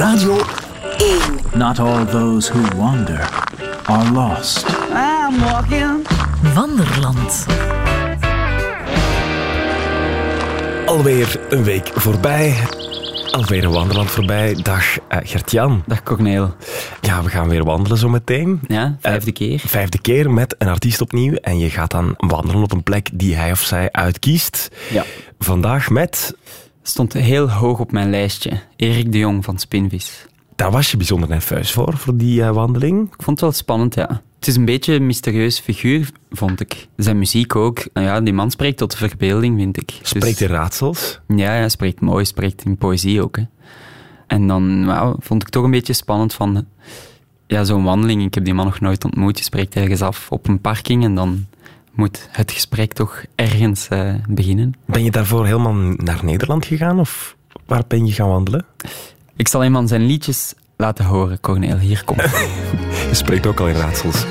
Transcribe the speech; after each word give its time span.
Radio 0.00 0.36
1. 0.98 1.58
Not 1.58 1.78
all 1.78 2.06
those 2.06 2.52
who 2.52 2.76
wander 2.76 3.28
are 3.84 4.12
lost. 4.12 4.66
I'm 4.92 5.40
walking. 5.40 6.06
Wanderland. 6.54 7.46
Alweer 10.86 11.40
een 11.48 11.64
week 11.64 11.90
voorbij. 11.94 12.56
Alweer 13.30 13.64
een 13.64 13.70
wanderland 13.70 14.10
voorbij. 14.10 14.54
Dag 14.62 14.98
uh, 14.98 15.18
Gert-Jan. 15.22 15.82
Dag 15.86 16.02
Corneel. 16.02 16.54
Ja, 17.00 17.22
we 17.22 17.28
gaan 17.28 17.48
weer 17.48 17.64
wandelen 17.64 17.98
zo 17.98 18.08
meteen. 18.08 18.60
Ja, 18.68 18.96
vijfde 19.00 19.32
keer. 19.32 19.60
Vijfde 19.66 20.00
keer 20.00 20.30
met 20.30 20.54
een 20.58 20.68
artiest 20.68 21.00
opnieuw. 21.00 21.34
En 21.34 21.58
je 21.58 21.70
gaat 21.70 21.90
dan 21.90 22.14
wandelen 22.16 22.62
op 22.62 22.72
een 22.72 22.82
plek 22.82 23.08
die 23.12 23.36
hij 23.36 23.50
of 23.50 23.60
zij 23.60 23.88
uitkiest. 23.92 24.68
Ja. 24.90 25.04
Vandaag 25.38 25.90
met... 25.90 26.34
Stond 26.90 27.12
heel 27.12 27.50
hoog 27.50 27.78
op 27.78 27.92
mijn 27.92 28.10
lijstje. 28.10 28.60
Erik 28.76 29.12
de 29.12 29.18
Jong 29.18 29.44
van 29.44 29.58
Spinvis. 29.58 30.26
Daar 30.56 30.70
was 30.70 30.90
je 30.90 30.96
bijzonder 30.96 31.28
nerveus 31.28 31.72
voor, 31.72 31.96
voor 31.96 32.16
die 32.16 32.40
uh, 32.40 32.50
wandeling? 32.50 33.06
Ik 33.06 33.22
vond 33.22 33.26
het 33.26 33.40
wel 33.40 33.52
spannend, 33.52 33.94
ja. 33.94 34.22
Het 34.38 34.46
is 34.48 34.56
een 34.56 34.64
beetje 34.64 34.94
een 34.94 35.06
mysterieus 35.06 35.58
figuur, 35.58 36.10
vond 36.30 36.60
ik. 36.60 36.88
Zijn 36.96 37.18
muziek 37.18 37.56
ook. 37.56 37.88
Ja, 37.94 38.20
die 38.20 38.32
man 38.32 38.50
spreekt 38.50 38.78
tot 38.78 38.90
de 38.90 38.96
verbeelding, 38.96 39.58
vind 39.58 39.76
ik. 39.76 39.98
Spreekt 40.02 40.38
dus, 40.38 40.48
in 40.48 40.54
raadsels? 40.54 41.20
Ja, 41.28 41.50
hij 41.50 41.68
spreekt 41.68 42.00
mooi, 42.00 42.24
spreekt 42.24 42.64
in 42.64 42.76
poëzie 42.76 43.22
ook. 43.22 43.36
Hè. 43.36 43.42
En 44.26 44.46
dan 44.46 44.86
vond 45.18 45.42
ik 45.42 45.48
toch 45.48 45.64
een 45.64 45.70
beetje 45.70 45.92
spannend 45.92 46.34
van... 46.34 46.66
Ja, 47.46 47.64
zo'n 47.64 47.84
wandeling, 47.84 48.24
ik 48.24 48.34
heb 48.34 48.44
die 48.44 48.54
man 48.54 48.66
nog 48.66 48.80
nooit 48.80 49.04
ontmoet. 49.04 49.38
Je 49.38 49.44
spreekt 49.44 49.76
ergens 49.76 50.02
af 50.02 50.30
op 50.30 50.48
een 50.48 50.60
parking 50.60 51.04
en 51.04 51.14
dan 51.14 51.46
moet 51.92 52.28
het 52.30 52.52
gesprek 52.52 52.92
toch 52.92 53.24
ergens 53.34 53.88
uh, 53.92 54.14
beginnen. 54.28 54.74
Ben 54.86 55.04
je 55.04 55.10
daarvoor 55.10 55.44
helemaal 55.44 55.74
naar 55.96 56.20
Nederland 56.24 56.66
gegaan 56.66 57.00
of 57.00 57.36
waar 57.66 57.82
ben 57.88 58.06
je 58.06 58.12
gaan 58.12 58.28
wandelen? 58.28 58.64
Ik 59.36 59.48
zal 59.48 59.64
een 59.64 59.72
van 59.72 59.88
zijn 59.88 60.06
liedjes 60.06 60.54
laten 60.76 61.04
horen, 61.04 61.40
Cornel. 61.40 61.78
Hier 61.78 62.04
komt 62.04 62.22
Je 63.10 63.14
spreekt 63.14 63.46
ook 63.46 63.60
al 63.60 63.68
in 63.68 63.74
raadsels. 63.74 64.24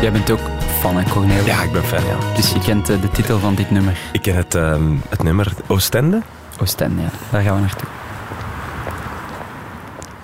Jij 0.00 0.12
bent 0.12 0.30
ook 0.30 0.65
fan, 0.86 0.96
hè, 0.96 1.10
Cornel? 1.10 1.44
Ja, 1.44 1.62
ik 1.62 1.72
ben 1.72 1.84
fan, 1.84 2.04
ja. 2.04 2.34
Dus 2.34 2.50
je 2.50 2.58
kent 2.58 2.90
uh, 2.90 3.00
de 3.00 3.10
titel 3.10 3.38
van 3.38 3.54
dit 3.54 3.70
nummer? 3.70 3.98
Ik 4.12 4.22
ken 4.22 4.34
het, 4.34 4.54
um, 4.54 5.02
het 5.08 5.22
nummer 5.22 5.52
Oostende. 5.66 6.22
Oostende, 6.60 7.02
ja. 7.02 7.08
Daar 7.30 7.42
gaan 7.42 7.54
we 7.54 7.60
naartoe. 7.60 7.88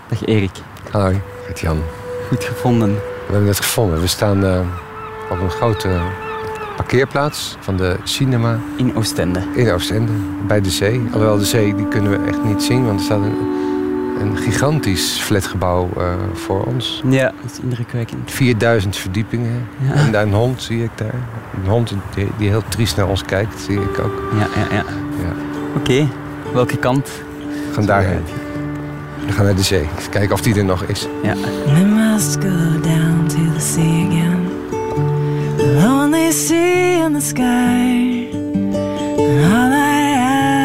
Dag 0.08 0.24
Erik. 0.24 0.50
Hoi, 0.90 1.20
Jan. 1.54 1.82
Goed 2.28 2.44
gevonden. 2.44 2.94
We 3.26 3.32
hebben 3.32 3.48
het 3.48 3.60
gevonden. 3.60 4.00
We 4.00 4.06
staan 4.06 4.44
uh, 4.44 4.60
op 5.30 5.40
een 5.40 5.50
grote 5.50 6.00
parkeerplaats 6.76 7.56
van 7.60 7.76
de 7.76 7.96
cinema. 8.02 8.58
In 8.76 8.96
Oostende. 8.96 9.42
In 9.54 9.70
Oostende, 9.70 10.12
bij 10.46 10.60
de 10.60 10.70
zee. 10.70 11.00
Alhoewel 11.12 11.38
de 11.38 11.44
zee 11.44 11.74
die 11.74 11.88
kunnen 11.88 12.10
we 12.10 12.28
echt 12.28 12.44
niet 12.44 12.62
zien, 12.62 12.86
want 12.86 12.98
er 12.98 13.04
staat 13.04 13.20
een, 13.20 13.36
een 14.20 14.36
gigantisch 14.36 15.18
flatgebouw 15.20 15.88
uh, 15.98 16.14
voor 16.32 16.64
ons. 16.64 17.02
Ja, 17.08 17.32
dat 17.42 17.50
is 17.50 17.58
indrukwekkend. 17.62 18.30
4000 18.30 18.96
verdiepingen. 18.96 19.66
Ja. 19.78 19.94
En 19.94 20.12
daar 20.12 20.22
een 20.22 20.32
hond 20.32 20.62
zie 20.62 20.82
ik 20.82 20.90
daar. 20.94 21.14
Een 21.62 21.70
hond 21.70 21.94
die, 22.14 22.28
die 22.38 22.48
heel 22.48 22.62
triest 22.68 22.96
naar 22.96 23.08
ons 23.08 23.22
kijkt, 23.22 23.60
zie 23.60 23.80
ik 23.80 23.98
ook. 23.98 24.22
Ja, 24.38 24.46
ja, 24.60 24.66
ja. 24.70 24.84
ja. 25.22 25.32
Oké, 25.76 25.90
okay. 25.90 26.08
welke 26.52 26.76
kant? 26.76 27.08
We 27.68 27.74
gaan 27.74 27.86
daarheen. 27.86 28.22
We 29.26 29.32
gaan 29.32 29.44
naar 29.44 29.54
de 29.54 29.62
zee. 29.62 29.88
Even 29.98 30.10
kijken 30.10 30.32
of 30.32 30.40
die 30.40 30.54
er 30.54 30.64
nog 30.64 30.82
is. 30.82 31.08
Ja. 31.22 31.34
We 31.64 31.84
must 31.84 32.34
go 32.34 32.80
down 32.80 33.26
to 33.26 33.52
the 33.54 33.60
sea 33.60 34.06
again. 34.06 34.48
The 35.56 35.80
lonely 35.82 36.30
sea 36.30 37.06
in 37.06 37.12
the 37.12 37.20
sky. 37.20 38.30
All 39.52 39.72
I 39.72 40.14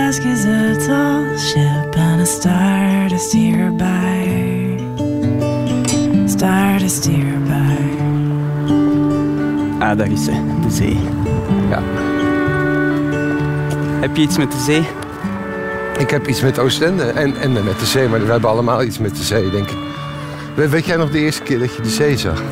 ask 0.07 0.23
is 0.23 0.45
a 0.45 0.75
tall 0.87 1.37
ship 1.37 1.95
and 1.95 2.21
a 2.21 2.25
star 2.25 2.96
to 3.09 3.17
steer 3.17 3.71
by. 3.75 4.77
Star 6.25 6.79
to 6.79 6.87
steer 6.87 7.39
by. 7.43 7.77
Ah, 9.79 9.97
daar 9.97 10.11
is 10.11 10.23
ze, 10.23 10.31
de 10.61 10.69
zee. 10.69 10.97
Ja. 11.69 11.81
Heb 13.99 14.15
je 14.15 14.21
iets 14.21 14.37
met 14.37 14.51
de 14.51 14.59
zee? 14.59 14.83
Ik 15.97 16.09
heb 16.09 16.27
iets 16.27 16.41
met 16.41 16.59
Oostende 16.59 17.03
en, 17.03 17.35
en 17.37 17.51
met 17.51 17.79
de 17.79 17.85
zee, 17.85 18.07
maar 18.07 18.25
we 18.25 18.31
hebben 18.31 18.49
allemaal 18.49 18.83
iets 18.83 18.97
met 18.97 19.15
de 19.15 19.23
zee, 19.23 19.49
denk 19.49 19.69
ik. 19.69 19.77
Weet 20.69 20.85
jij 20.85 20.97
nog 20.97 21.11
de 21.11 21.19
eerste 21.19 21.43
keer 21.43 21.59
dat 21.59 21.75
je 21.75 21.81
de 21.81 21.89
zee 21.89 22.17
zag? 22.17 22.43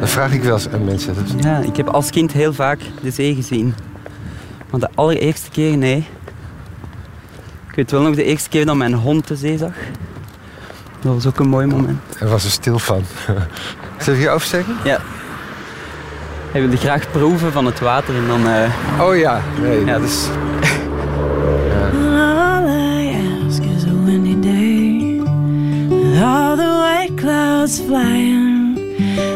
Dat 0.00 0.10
vraag 0.10 0.32
ik 0.32 0.42
wel 0.42 0.54
eens 0.54 0.68
aan 0.68 0.84
mensen. 0.84 1.14
Ja, 1.40 1.58
ik 1.58 1.76
heb 1.76 1.88
als 1.88 2.10
kind 2.10 2.32
heel 2.32 2.52
vaak 2.52 2.80
de 3.02 3.10
zee 3.10 3.34
gezien. 3.34 3.74
Maar 4.70 4.80
de 4.80 4.88
allereerste 4.94 5.50
keer, 5.50 5.76
nee. 5.76 6.06
Ik 7.72 7.78
weet 7.78 7.90
wel 7.90 8.02
nog 8.02 8.14
de 8.14 8.24
eerste 8.24 8.48
keer 8.48 8.66
dat 8.66 8.76
mijn 8.76 8.94
hond 8.94 9.28
de 9.28 9.36
zee 9.36 9.58
zag. 9.58 9.72
Dat 11.00 11.14
was 11.14 11.26
ook 11.26 11.38
een 11.38 11.48
mooi 11.48 11.66
moment. 11.66 12.00
Hij 12.18 12.28
was 12.28 12.44
er 12.44 12.50
stil 12.50 12.78
van. 12.78 13.02
Zal 13.98 14.14
ik 14.14 14.20
je 14.20 14.30
oversteken? 14.30 14.76
Ja. 14.84 15.00
Hij 16.50 16.60
wilde 16.60 16.76
graag 16.76 17.10
proeven 17.10 17.52
van 17.52 17.66
het 17.66 17.80
water 17.80 18.14
en 18.14 18.26
dan... 18.26 18.46
Uh... 18.46 19.00
Oh 19.00 19.16
ja, 19.16 19.40
nee. 19.60 19.84
Ja, 19.84 19.98
dus... 19.98 20.26
all 26.22 26.56
the 26.56 26.62
white 26.62 27.16
clouds 27.16 27.80
flying 27.80 28.78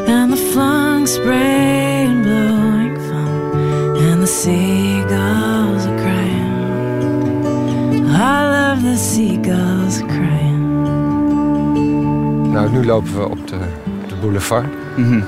and 0.08 0.30
the 0.30 0.36
flung 0.52 1.06
spray 1.06 2.04
and 2.06 2.22
blowing 2.22 2.96
foam 3.08 3.96
and 3.96 4.22
the 4.22 4.26
seagulls. 4.26 5.95
All 8.18 8.72
of 8.72 8.80
the 8.82 8.96
seagulls 8.96 9.98
crying. 9.98 10.66
Nou, 12.52 12.70
nu 12.70 12.84
lopen 12.84 13.18
we 13.18 13.28
op 13.28 13.48
de, 13.48 13.58
de 14.08 14.14
boulevard. 14.20 14.66
Mm 14.96 15.04
-hmm. 15.04 15.24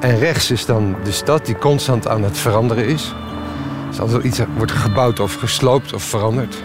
En 0.00 0.18
rechts 0.18 0.50
is 0.50 0.66
dan 0.66 0.96
de 1.04 1.12
stad 1.12 1.46
die 1.46 1.58
constant 1.58 2.08
aan 2.08 2.22
het 2.22 2.38
veranderen 2.38 2.86
is. 2.86 3.14
Dus 3.88 4.00
als 4.00 4.12
er 4.12 4.24
iets 4.24 4.40
wordt 4.56 4.72
gebouwd 4.72 5.20
of 5.20 5.34
gesloopt 5.34 5.92
of 5.92 6.02
veranderd. 6.02 6.62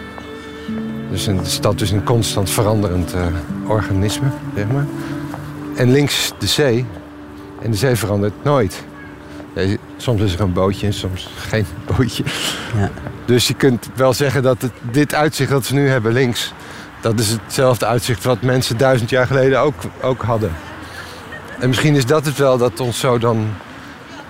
Dus 1.10 1.26
een 1.26 1.46
stad 1.46 1.80
is 1.80 1.90
een 1.90 2.04
constant 2.04 2.50
veranderend 2.50 3.14
uh, 3.14 3.26
organisme, 3.70 4.28
zeg 4.54 4.66
maar. 4.68 4.86
En 5.76 5.90
links 5.90 6.32
de 6.38 6.46
zee. 6.46 6.86
En 7.62 7.70
de 7.70 7.76
zee 7.76 7.94
verandert 7.96 8.44
nooit. 8.44 8.84
Soms 9.96 10.20
is 10.20 10.34
er 10.34 10.40
een 10.40 10.52
bootje 10.52 10.86
en 10.86 10.92
soms 10.92 11.28
geen 11.50 11.66
bootje. 11.96 12.24
Ja. 12.76 12.90
Dus 13.24 13.48
je 13.48 13.54
kunt 13.54 13.88
wel 13.94 14.12
zeggen 14.12 14.42
dat 14.42 14.62
het, 14.62 14.72
dit 14.80 15.14
uitzicht 15.14 15.50
dat 15.50 15.68
we 15.68 15.74
nu 15.74 15.88
hebben 15.88 16.12
links... 16.12 16.52
dat 17.00 17.18
is 17.18 17.30
hetzelfde 17.30 17.86
uitzicht 17.86 18.24
wat 18.24 18.42
mensen 18.42 18.76
duizend 18.76 19.10
jaar 19.10 19.26
geleden 19.26 19.60
ook, 19.60 19.74
ook 20.02 20.22
hadden. 20.22 20.52
En 21.58 21.68
misschien 21.68 21.94
is 21.94 22.06
dat 22.06 22.24
het 22.24 22.36
wel 22.36 22.58
dat 22.58 22.80
ons 22.80 22.98
zo 22.98 23.18
dan 23.18 23.48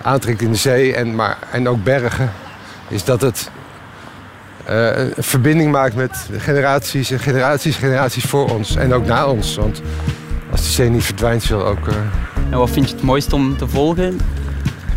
aantrekt 0.01 0.41
in 0.41 0.51
de 0.51 0.57
zee 0.57 0.95
en, 0.95 1.15
maar, 1.15 1.37
en 1.51 1.67
ook 1.67 1.83
bergen. 1.83 2.31
Is 2.87 3.03
dat 3.03 3.21
het 3.21 3.51
uh, 4.69 4.97
een 4.97 5.13
verbinding 5.17 5.71
maakt 5.71 5.95
met 5.95 6.29
generaties 6.37 7.11
en 7.11 7.19
generaties 7.19 7.75
generaties 7.75 8.23
voor 8.23 8.49
ons. 8.49 8.75
En 8.75 8.93
ook 8.93 9.05
na 9.05 9.27
ons. 9.27 9.55
Want 9.55 9.81
als 10.51 10.61
de 10.61 10.69
zee 10.69 10.89
niet 10.89 11.03
verdwijnt, 11.03 11.43
zal 11.43 11.65
ook... 11.65 11.87
Uh... 11.87 11.95
En 12.49 12.57
wat 12.57 12.69
vind 12.69 12.89
je 12.89 12.95
het 12.95 13.03
mooist 13.03 13.33
om 13.33 13.57
te 13.57 13.67
volgen? 13.67 14.19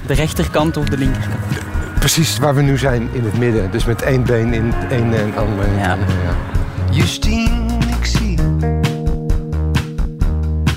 De 0.08 0.14
rechterkant 0.14 0.76
of 0.76 0.84
de 0.84 0.98
linkerkant? 0.98 1.40
Precies 1.98 2.38
waar 2.38 2.54
we 2.54 2.62
nu 2.62 2.78
zijn, 2.78 3.08
in 3.12 3.24
het 3.24 3.38
midden. 3.38 3.70
Dus 3.70 3.84
met 3.84 4.02
één 4.02 4.24
been 4.24 4.52
in 4.52 4.72
één 4.90 5.14
en 5.14 5.36
ander. 5.36 5.66
Ja. 5.76 5.96
ja. 5.96 6.36
Justine, 6.90 7.78
ik 7.98 8.04
zie 8.04 8.36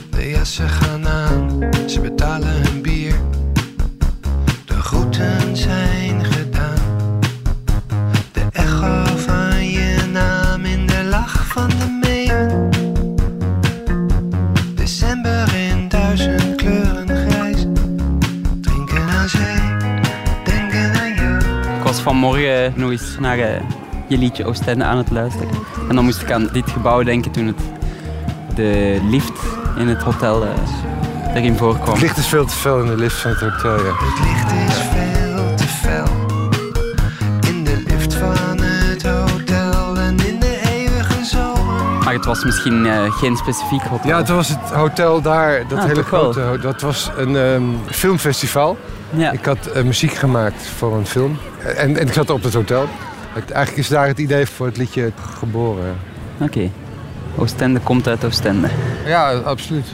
de 0.09 0.29
jassen 0.29 0.69
gaan 0.69 1.07
aan. 1.07 1.69
Ze 1.85 1.99
betalen 1.99 2.70
vanmorgen 22.21 22.73
nog 22.75 22.91
eens 22.91 23.15
naar 23.19 23.37
uh, 23.37 23.45
je 24.07 24.17
liedje 24.17 24.45
Oostende 24.45 24.83
aan 24.83 24.97
het 24.97 25.11
luisteren. 25.11 25.47
En 25.89 25.95
dan 25.95 26.03
moest 26.03 26.21
ik 26.21 26.31
aan 26.31 26.49
dit 26.53 26.69
gebouw 26.69 27.03
denken 27.03 27.31
toen 27.31 27.47
het, 27.47 27.59
de 28.55 28.99
lift 29.09 29.31
in 29.77 29.87
het 29.87 30.01
hotel 30.01 30.43
uh, 30.43 30.49
erin 31.35 31.57
voorkwam. 31.57 31.93
Het 31.93 32.01
licht 32.01 32.17
is 32.17 32.27
veel 32.27 32.45
te 32.45 32.53
fel 32.55 32.79
in 32.79 32.85
de 32.85 32.95
lift 32.97 33.15
van 33.15 33.31
het 33.31 33.39
hotel, 33.39 33.85
ja. 33.85 33.91
Het 33.93 34.19
licht 34.25 34.69
is 34.69 34.77
veel 34.93 35.55
te 35.55 35.63
fel. 35.67 36.05
In 37.53 37.63
de 37.63 37.83
lift 37.87 38.13
van 38.13 38.57
het 38.61 39.03
hotel 39.03 39.97
en 39.97 40.17
in 40.27 40.39
de 40.39 40.61
eeuwige 40.75 41.25
zomer 41.25 42.03
Maar 42.03 42.13
het 42.13 42.25
was 42.25 42.43
misschien 42.43 42.85
eh, 42.85 43.11
geen 43.11 43.35
specifiek 43.37 43.81
hotel. 43.81 44.09
Ja, 44.09 44.17
het 44.17 44.29
was 44.29 44.47
het 44.47 44.69
hotel 44.73 45.21
daar, 45.21 45.67
dat 45.67 45.77
Ah, 45.79 45.85
hele 45.85 46.03
grote 46.03 46.39
ho- 46.41 46.57
Dat 46.59 46.81
was 46.81 47.11
een 47.17 47.35
ehm, 47.37 47.63
filmfestival. 47.89 48.77
Ja. 49.09 49.31
Ik 49.31 49.45
had 49.45 49.65
eh, 49.67 49.83
muziek 49.83 50.13
gemaakt 50.13 50.67
voor 50.77 50.95
een 50.97 51.05
film. 51.05 51.37
En, 51.65 51.97
en 51.97 52.07
ik 52.07 52.13
zat 52.13 52.29
op 52.29 52.43
het 52.43 52.53
hotel. 52.53 52.85
Het- 53.33 53.51
eigenlijk 53.51 53.83
is 53.83 53.89
daar 53.93 54.07
het 54.07 54.17
idee 54.19 54.45
voor 54.45 54.65
het 54.65 54.77
liedje 54.77 55.11
geboren. 55.39 55.95
Oké. 56.39 56.69
Oostende 57.37 57.79
komt 57.79 58.07
uit 58.07 58.25
Oostende. 58.25 58.67
Ja, 59.05 59.31
absoluut. 59.33 59.85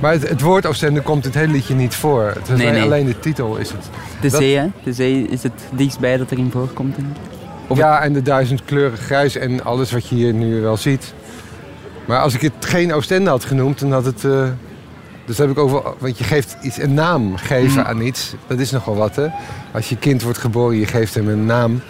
maar 0.00 0.12
het, 0.12 0.28
het 0.28 0.40
woord 0.40 0.66
Oostende 0.66 1.00
komt 1.00 1.24
in 1.24 1.30
het 1.30 1.38
hele 1.38 1.52
liedje 1.52 1.74
niet 1.74 1.94
voor. 1.94 2.22
Het 2.24 2.42
is 2.42 2.48
Nee, 2.48 2.56
alleen, 2.66 2.72
nee. 2.72 2.82
alleen 2.82 3.06
de 3.06 3.18
titel 3.18 3.56
is 3.56 3.70
het. 3.70 3.84
De 4.20 4.28
Dat- 4.30 4.40
zee, 4.40 4.56
hè? 4.56 4.66
De 4.82 4.92
zee 4.92 5.28
is 5.28 5.42
het 5.42 5.52
dichtstbij 5.72 6.16
dat 6.16 6.30
erin 6.30 6.50
voorkomt, 6.50 6.96
denk 6.96 7.08
ik. 7.08 7.16
Of 7.66 7.78
ja, 7.78 8.00
en 8.02 8.12
de 8.12 8.22
duizend 8.22 8.64
kleuren 8.64 8.98
grijs 8.98 9.36
en 9.36 9.64
alles 9.64 9.92
wat 9.92 10.08
je 10.08 10.14
hier 10.14 10.32
nu 10.34 10.60
wel 10.60 10.76
ziet. 10.76 11.14
Maar 12.04 12.20
als 12.20 12.34
ik 12.34 12.40
het 12.40 12.52
geen 12.60 12.92
Oostende 12.94 13.30
had 13.30 13.44
genoemd, 13.44 13.78
dan 13.78 13.92
had 13.92 14.04
het... 14.04 14.24
eh, 14.24 14.42
dus 15.26 15.38
heb 15.38 15.50
ik 15.50 15.58
over... 15.58 15.82
Want 15.98 16.18
je 16.18 16.24
geeft 16.24 16.56
iets 16.62 16.78
een 16.78 16.94
naam 16.94 17.36
geven 17.36 17.80
Mm. 17.80 17.86
aan 17.86 18.00
iets. 18.00 18.34
Dat 18.46 18.58
is 18.58 18.70
nogal 18.70 18.96
wat, 18.96 19.16
hè? 19.16 19.26
Als 19.72 19.88
je 19.88 19.96
kind 19.96 20.22
wordt 20.22 20.38
geboren, 20.38 20.76
je 20.78 20.86
geeft 20.86 21.14
hem 21.14 21.28
een 21.28 21.46
naam. 21.46 21.80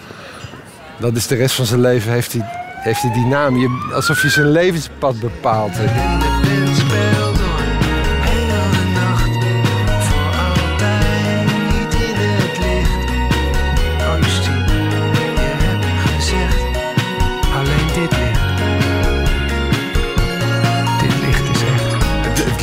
Dat 0.99 1.15
is 1.15 1.27
de 1.27 1.35
rest 1.35 1.55
van 1.55 1.65
zijn 1.65 1.81
leven, 1.81 2.11
heeft 2.11 2.33
hij, 2.33 2.41
heeft 2.79 3.01
hij 3.01 3.13
die 3.13 3.25
naam. 3.25 3.57
Je, 3.57 3.91
alsof 3.93 4.21
je 4.21 4.29
zijn 4.29 4.51
levenspad 4.51 5.19
bepaalt. 5.19 5.75
In 5.77 7.06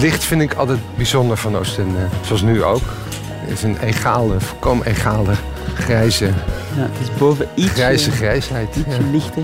licht 0.04 0.24
vind 0.24 0.40
ik 0.42 0.54
altijd 0.54 0.78
bijzonder 0.96 1.36
van 1.36 1.56
Oostende. 1.56 1.98
Zoals 2.26 2.42
nu 2.42 2.62
ook. 2.62 2.82
Het 3.28 3.50
is 3.50 3.62
een 3.62 3.78
egale, 3.78 4.40
volkomen 4.40 4.86
egale, 4.86 5.32
grijze, 5.74 6.24
Ja, 6.24 6.32
het 6.92 7.00
is 7.00 7.14
boven 7.18 7.48
iets 7.54 7.72
grijze 7.72 8.10
grijsheid. 8.10 8.76
ietsje 8.76 8.90
Ja. 9.00 9.10
lichter. 9.12 9.42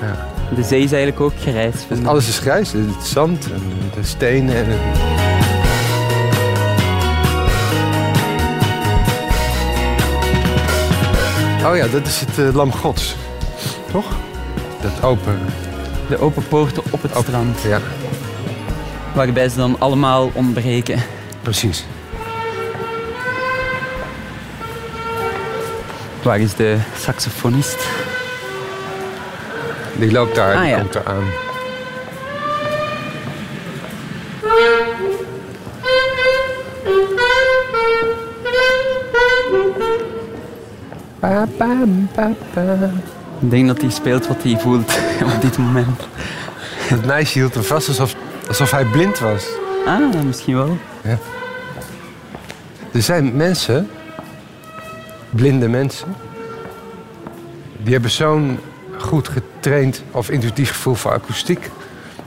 Ja. 0.00 0.28
De 0.54 0.62
zee 0.62 0.82
is 0.82 0.92
eigenlijk 0.92 1.20
ook 1.20 1.32
grijs. 1.40 1.74
vind 1.88 2.00
ik. 2.00 2.06
Alles 2.06 2.28
is 2.28 2.38
grijs. 2.38 2.72
Het 2.72 3.06
zand 3.06 3.52
en 3.52 3.62
de 3.94 4.02
stenen. 4.02 4.54
En 4.56 4.64
het... 4.68 4.78
Oh 11.66 11.76
ja, 11.76 11.86
dat 11.88 12.06
is 12.06 12.20
het 12.20 12.38
eh, 12.38 12.54
Lam 12.54 12.72
Gods. 12.72 13.14
Toch? 13.92 14.06
Dat 14.80 15.02
open. 15.02 15.38
De 16.08 16.18
open 16.18 16.48
poorten 16.48 16.82
op 16.90 17.02
het 17.02 17.10
Open. 17.14 17.22
strand. 17.32 17.60
Ja, 17.62 17.78
Waarbij 19.14 19.48
ze 19.48 19.56
dan 19.56 19.76
allemaal 19.78 20.30
ontbreken. 20.34 21.02
precies. 21.42 21.84
Waar 26.22 26.40
is 26.40 26.54
de 26.54 26.78
saxofonist? 26.98 27.86
Die 29.96 30.12
loopt 30.12 30.34
daar, 30.34 30.54
Ah, 30.54 30.60
die 30.60 30.70
ja. 30.70 30.78
komt 30.78 30.94
eraan. 30.94 31.24
Pa, 41.20 41.46
pa, 41.58 41.68
pa, 42.14 42.30
pa. 42.54 42.62
Ik 43.40 43.50
denk 43.50 43.66
dat 43.66 43.80
hij 43.80 43.90
speelt 43.90 44.26
wat 44.26 44.42
hij 44.42 44.58
voelt 44.58 44.92
op 45.34 45.40
dit 45.40 45.58
moment. 45.58 46.00
Het 46.88 47.06
meisje 47.06 47.38
hield 47.38 47.54
hem 47.54 47.62
vast 47.62 47.88
alsof, 47.88 48.14
alsof 48.48 48.70
hij 48.70 48.84
blind 48.84 49.18
was. 49.18 49.46
Ah, 49.86 50.22
misschien 50.24 50.54
wel. 50.54 50.76
Er 52.92 53.02
zijn 53.02 53.36
mensen, 53.36 53.90
blinde 55.30 55.68
mensen, 55.68 56.14
die 57.82 57.92
hebben 57.92 58.10
zo'n 58.10 58.58
goed 58.98 59.28
getraind 59.28 60.02
of 60.10 60.30
intuïtief 60.30 60.70
gevoel 60.70 60.94
voor 60.94 61.12
akoestiek. 61.12 61.70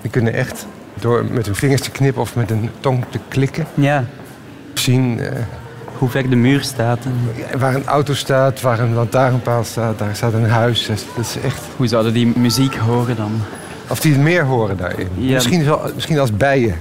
Die 0.02 0.12
kunnen 0.12 0.34
echt 0.34 0.66
door 1.00 1.26
met 1.32 1.46
hun 1.46 1.56
vingers 1.56 1.82
te 1.82 1.92
knippen 1.92 2.22
of 2.22 2.36
met 2.36 2.52
een 2.52 2.70
tong 2.80 3.04
te 3.10 3.20
klikken 3.28 3.66
Ja, 3.74 4.04
zien 4.74 5.20
eh, 5.20 5.32
hoe 5.98 6.10
ver 6.10 6.30
de 6.30 6.36
muur 6.36 6.62
staat 6.64 7.00
en 7.52 7.60
waar 7.60 7.76
een 7.76 7.86
auto 7.86 8.14
staat, 8.14 8.62
waar 8.62 8.80
een 8.80 8.94
lantaarnpaal 8.94 9.64
staat, 9.64 10.00
daar 10.00 10.16
staat 10.16 10.34
een 10.34 10.50
huis. 10.50 10.88
Dat 10.88 10.98
is- 10.98 11.06
dat 11.16 11.26
is 11.26 11.38
echt. 11.44 11.62
hoe 11.76 11.88
zouden 11.88 12.14
die 12.14 12.38
muziek 12.38 12.76
horen 12.76 13.16
dan? 13.16 13.32
Of 13.90 14.00
die 14.00 14.12
het 14.14 14.22
meer 14.22 14.44
horen 14.46 14.78
daarin. 14.78 15.08
Ja. 15.18 15.34
Misschien, 15.34 15.66
wel, 15.66 15.82
misschien 15.96 16.20
als 16.20 16.36
bijen. 16.38 16.76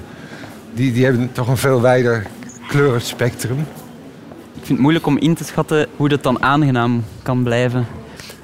Die, 0.75 0.93
die 0.93 1.05
hebben 1.05 1.33
toch 1.33 1.49
een 1.49 1.57
veel 1.57 1.81
wijder 1.81 2.27
kleurenspectrum. 2.69 3.59
Ik 3.59 4.63
vind 4.63 4.69
het 4.69 4.79
moeilijk 4.79 5.07
om 5.07 5.19
in 5.19 5.35
te 5.35 5.45
schatten 5.45 5.87
hoe 5.97 6.09
dat 6.09 6.23
dan 6.23 6.43
aangenaam 6.43 7.05
kan 7.23 7.43
blijven 7.43 7.87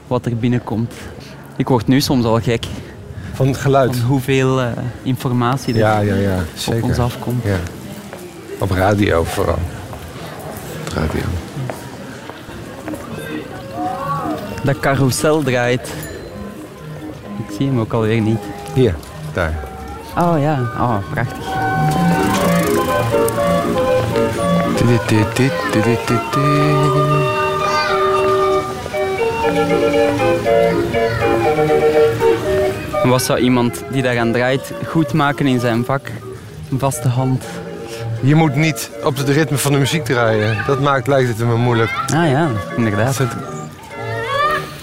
wat 0.06 0.26
er 0.26 0.36
binnenkomt. 0.36 0.94
Ik 1.56 1.68
word 1.68 1.86
nu 1.86 2.00
soms 2.00 2.24
al 2.24 2.40
gek 2.40 2.64
Van 3.32 3.46
het 3.46 3.56
geluid. 3.56 3.96
van 3.96 4.06
hoeveel 4.06 4.60
eh, 4.60 4.66
informatie 5.02 5.72
er 5.74 5.78
Ja, 5.80 5.98
ja, 6.00 6.14
ja. 6.14 6.36
op 6.36 6.42
Zeker. 6.54 6.82
ons 6.84 6.98
afkomt. 6.98 7.44
Ja. 7.44 7.56
Op 8.58 8.70
radio 8.70 9.24
vooral. 9.24 9.58
Op 10.86 10.92
radio. 10.94 11.20
Dat 14.64 14.80
carousel 14.80 15.42
draait. 15.42 15.92
Ik 17.38 17.54
zie 17.56 17.66
hem 17.66 17.80
ook 17.80 17.92
alweer 17.92 18.20
niet. 18.20 18.40
Hier, 18.74 18.94
daar. 19.32 19.54
Oh 20.18 20.40
ja, 20.40 20.60
oh, 20.78 20.96
prachtig. 21.10 21.46
Wat 33.04 33.22
zou 33.22 33.38
iemand 33.38 33.84
die 33.90 34.02
daaraan 34.02 34.32
draait 34.32 34.72
goed 34.86 35.12
maken 35.12 35.46
in 35.46 35.60
zijn 35.60 35.84
vak? 35.84 36.10
Een 36.70 36.78
vaste 36.78 37.08
hand. 37.08 37.44
Je 38.20 38.34
moet 38.34 38.54
niet 38.54 38.90
op 39.04 39.16
het 39.16 39.28
ritme 39.28 39.56
van 39.56 39.72
de 39.72 39.78
muziek 39.78 40.04
draaien. 40.04 40.56
Dat 40.66 40.80
maakt, 40.80 41.06
lijkt 41.06 41.28
het 41.28 41.38
me 41.38 41.56
moeilijk. 41.56 41.90
Ah 42.14 42.30
ja, 42.30 42.48
inderdaad. 42.76 43.20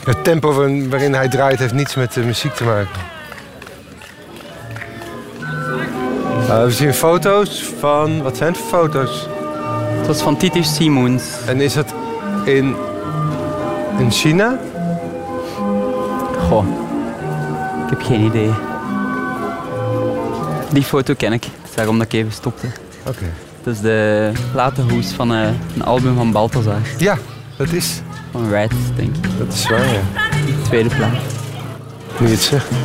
Het, 0.09 0.23
tempo 0.23 0.53
waarin, 0.89 1.13
hij 1.13 1.27
draait 1.27 1.59
heeft 1.59 1.73
niets 1.73 1.95
met 1.95 2.13
de 2.13 2.21
muziek 2.21 2.53
te 2.53 2.63
maken. 2.63 3.01
Uh, 6.47 6.63
we 6.63 6.71
zien 6.71 6.93
foto's 6.93 7.73
van... 7.79 8.21
Wat 8.21 8.37
zijn 8.37 8.51
het 8.51 8.61
voor 8.61 8.79
foto's? 8.79 9.27
Het 9.97 10.07
was 10.07 10.21
van 10.21 10.37
Titus 10.37 10.75
Simons. 10.75 11.23
En 11.45 11.61
is 11.61 11.75
het 11.75 11.93
in, 12.45 12.75
in 13.97 14.11
China? 14.11 14.59
Goh, 16.47 16.65
ik 17.83 17.89
heb 17.89 18.01
geen 18.01 18.21
idee. 18.21 18.51
Die 20.71 20.83
foto 20.83 21.13
ken 21.17 21.33
ik, 21.33 21.45
is 21.45 21.75
daarom 21.75 21.97
dat 21.97 22.07
ik 22.07 22.13
even 22.13 22.31
stopte. 22.31 22.67
Oké. 23.07 23.25
Dat 23.63 23.73
is 23.73 23.81
de 23.81 24.31
platenhoes 24.51 25.11
van 25.11 25.33
eh, 25.33 25.47
een 25.75 25.83
album 25.83 26.15
van 26.15 26.31
Balthazar. 26.31 26.79
Ja, 26.97 27.17
dat 27.57 27.71
is, 27.71 28.01
Van 28.31 28.49
Red, 28.49 28.71
denk 28.95 29.15
ik. 29.15 29.37
dat 29.37 29.53
is 29.53 29.67
waar, 29.69 29.93
ja. 29.93 30.01
Tweede 30.63 30.89
plaat. 30.95 31.11
Nu 32.19 32.27
je 32.27 32.33
het 32.33 32.41
zegt. 32.41 32.67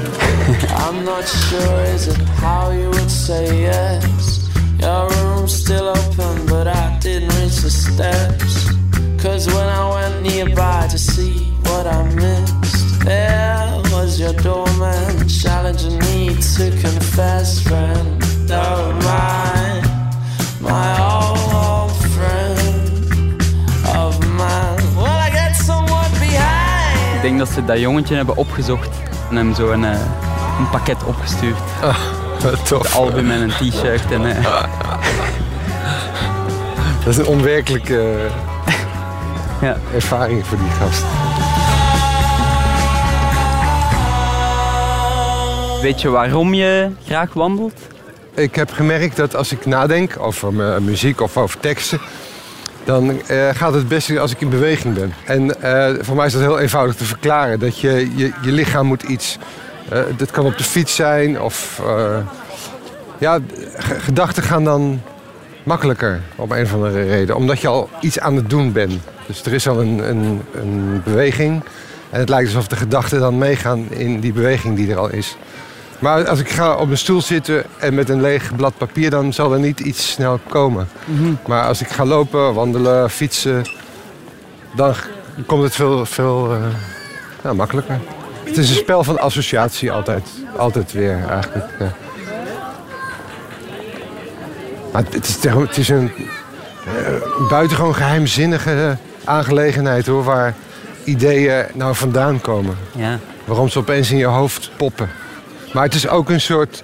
I'm 0.89 1.05
not 1.05 1.29
sure 1.29 1.83
is 1.95 2.07
it 2.07 2.17
how 2.41 2.73
you 2.73 2.89
would 2.91 3.11
say 3.11 3.61
yes. 3.61 4.41
Your 4.79 5.09
room's 5.09 5.55
still 5.55 5.89
open, 5.89 6.47
but 6.47 6.67
I 6.67 6.99
didn't 7.01 7.33
reach 7.41 7.61
the 7.63 7.71
steps. 7.71 8.69
Cause 9.23 9.47
when 9.47 9.69
I 9.69 9.89
went 9.95 10.23
nearby 10.23 10.87
to 10.91 10.99
see 10.99 11.53
what 11.63 11.87
I 11.87 12.03
missed, 12.15 13.01
there 13.05 13.81
was 13.91 14.21
your 14.21 14.35
doorman 14.35 15.29
challenging 15.29 15.99
me 16.01 16.35
to 16.57 16.71
confess, 16.83 17.61
friend 17.63 18.23
of 18.51 19.03
mine, 19.03 19.83
my 20.61 21.14
denk 27.25 27.39
dat 27.39 27.49
ze 27.49 27.65
dat 27.65 27.79
jongetje 27.81 28.15
hebben 28.15 28.37
opgezocht 28.37 28.89
en 29.31 29.37
hem 29.37 29.55
zo 29.55 29.71
een, 29.71 29.85
eh, 29.85 29.91
een 30.59 30.71
pakket 30.71 31.05
opgestuurd. 31.05 31.57
Tof. 32.69 32.95
Album 32.97 33.31
en 33.31 33.41
een 33.41 33.51
t-shirt 33.71 34.11
en... 34.13 34.37
eh, 34.37 34.45
Dat 37.05 37.13
is 37.13 37.17
een 37.17 37.27
onwerkelijke 37.27 38.17
Ja. 39.61 39.77
ervaring 39.95 40.47
voor 40.47 40.59
die 40.59 40.71
gast. 40.71 41.03
weet 45.83 46.01
je 46.01 46.09
waarom 46.09 46.55
je 46.55 46.91
graag 47.07 47.33
wandelt? 47.33 47.81
Ik 48.35 48.55
heb 48.55 48.73
gemerkt 48.73 49.17
dat 49.17 49.37
als 49.37 49.53
ik 49.53 49.67
nadenk 49.67 50.17
over 50.19 50.53
muziek 50.83 51.21
of 51.21 51.37
over 51.37 51.61
teksten, 51.61 52.01
dan 52.85 53.27
eh, 53.27 53.49
gaat 53.53 53.75
het 53.75 53.89
beste 53.89 54.21
als 54.21 54.33
ik 54.33 54.41
in 54.41 54.49
beweging 54.49 54.95
ben. 54.95 55.13
En 55.25 55.63
eh, 55.63 55.95
voor 56.01 56.17
mij 56.17 56.27
is 56.27 56.33
dat 56.33 56.43
heel 56.43 56.61
eenvoudig 56.61 56.95
te 56.95 57.05
verklaren. 57.05 57.59
Dat 57.59 57.79
je, 57.79 58.11
je, 58.17 58.33
je 58.43 58.53
lichaam 58.53 58.87
moet 58.87 59.03
iets 59.03 59.39
Eh, 59.89 60.01
dat 60.17 60.31
kan 60.31 60.45
op 60.45 60.59
de 60.59 60.65
fiets 60.65 60.95
zijn 60.95 61.41
of... 61.41 61.83
ja, 63.19 63.39
gedachten 63.79 64.43
gaan 64.43 64.65
dan 64.65 65.01
makkelijker 65.63 66.21
om 66.37 66.53
een 66.53 66.65
of 66.65 66.73
andere 66.73 67.03
reden. 67.03 67.37
Omdat 67.37 67.61
je 67.61 67.69
al 67.69 67.89
iets 68.01 68.19
aan 68.19 68.37
het 68.37 68.51
doen 68.51 68.73
bent. 68.73 68.93
Dus 69.27 69.45
er 69.45 69.53
is 69.53 69.69
al 69.69 69.81
een, 69.81 70.09
een, 70.09 70.43
een 70.55 71.03
beweging. 71.05 71.63
En 72.11 72.21
het 72.21 72.29
lijkt 72.29 72.47
alsof 72.47 72.69
de 72.69 72.77
gedachten 72.77 73.21
dan 73.21 73.39
meegaan 73.39 73.87
in 73.91 74.21
die 74.21 74.33
beweging 74.33 74.77
die 74.77 74.91
er 74.91 74.99
al 74.99 75.11
is. 75.11 75.37
Maar 76.05 76.29
als 76.29 76.39
ik 76.41 76.49
ga 76.49 76.75
op 76.75 76.91
een 76.91 76.99
stoel 76.99 77.23
zitten 77.23 77.65
en 77.79 77.95
met 77.95 78.09
een 78.09 78.21
leeg 78.21 78.57
blad 78.57 78.77
papier... 78.79 79.11
dan 79.11 79.33
zal 79.33 79.53
er 79.53 79.59
niet 79.59 79.81
iets 79.81 80.11
snel 80.11 80.41
komen. 80.49 80.89
Maar 81.47 81.67
als 81.67 81.81
ik 81.81 81.89
ga 81.89 82.05
lopen, 82.05 82.55
wandelen, 82.55 83.11
fietsen... 83.11 83.63
dan 84.77 84.95
komt 85.47 85.63
het 85.63 85.75
veel, 85.75 86.07
veel 86.07 86.53
eh, 86.53 86.59
ja, 87.45 87.53
makkelijker. 87.53 87.99
Het 88.45 88.57
is 88.59 88.71
een 88.71 88.77
spel 88.77 89.05
van 89.05 89.19
associatie 89.19 89.93
altijd. 89.93 90.29
Altijd 90.57 90.93
weer 90.93 91.25
eigenlijk. 91.29 91.67
ja. 91.79 91.93
Maar 94.93 95.03
het 95.11 95.29
is, 95.29 95.37
tegen- 95.39 95.61
het 95.61 95.77
is 95.77 95.89
een 95.89 96.13
eh, 96.87 97.49
buitengewoon 97.49 97.95
geheimzinnige 97.95 98.97
aangelegenheid 99.25 100.07
hoor, 100.07 100.25
waar 100.25 100.55
ideeën 101.05 101.65
nou 101.75 101.95
vandaan 101.95 102.41
komen. 102.41 102.77
Ja. 102.93 103.19
Waarom 103.45 103.69
ze 103.69 103.79
opeens 103.79 104.11
in 104.11 104.17
je 104.17 104.27
hoofd 104.27 104.71
poppen. 104.77 105.09
Maar 105.75 105.85
het 105.85 105.95
is 105.95 106.09
ook 106.09 106.31
een 106.31 106.41
soort, 106.41 106.83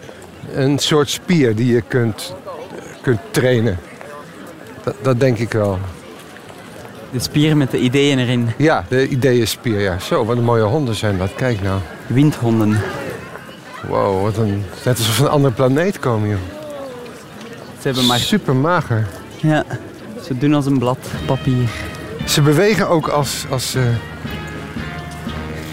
een 0.53 0.79
soort 0.79 1.11
spier 1.11 1.55
die 1.57 1.73
je 1.73 1.81
kunt, 1.81 2.35
kunt 3.03 3.21
trainen. 3.31 3.79
Dat, 4.85 4.95
dat 5.03 5.21
denk 5.21 5.39
ik 5.39 5.53
wel. 5.53 5.79
De 7.11 7.19
spier 7.19 7.57
met 7.57 7.71
de 7.71 7.79
ideeën 7.79 8.19
erin. 8.19 8.49
Ja, 8.57 8.85
de 8.89 9.09
ideeënspier, 9.09 9.81
ja. 9.81 9.99
Zo, 9.99 10.25
wat 10.25 10.37
een 10.37 10.45
mooie 10.45 10.63
honden 10.63 10.95
zijn 10.95 11.19
dat. 11.19 11.35
Kijk 11.35 11.63
nou. 11.63 11.81
Windhonden. 12.07 12.81
Wow, 13.89 14.23
wat 14.23 14.37
een... 14.37 14.65
Net 14.85 14.99
alsof 14.99 15.05
ze 15.07 15.13
van 15.13 15.25
een 15.25 15.31
andere 15.31 15.55
planeet 15.55 15.99
komen, 15.99 16.29
joh. 16.29 16.39
Ze 17.81 17.89
hebben 17.89 18.07
maar... 18.07 18.19
Super 18.19 18.57
mager. 18.57 19.07
Ja. 19.37 19.65
Ze 20.25 20.39
doen 20.39 20.55
als 20.55 20.67
een 20.67 20.79
blad 20.79 20.99
papier. 21.27 21.69
Ze 22.27 22.43
bewegen 22.43 22.89
ook 22.89 23.09
als, 23.09 23.45
als 23.51 23.75
eh, 23.75 23.83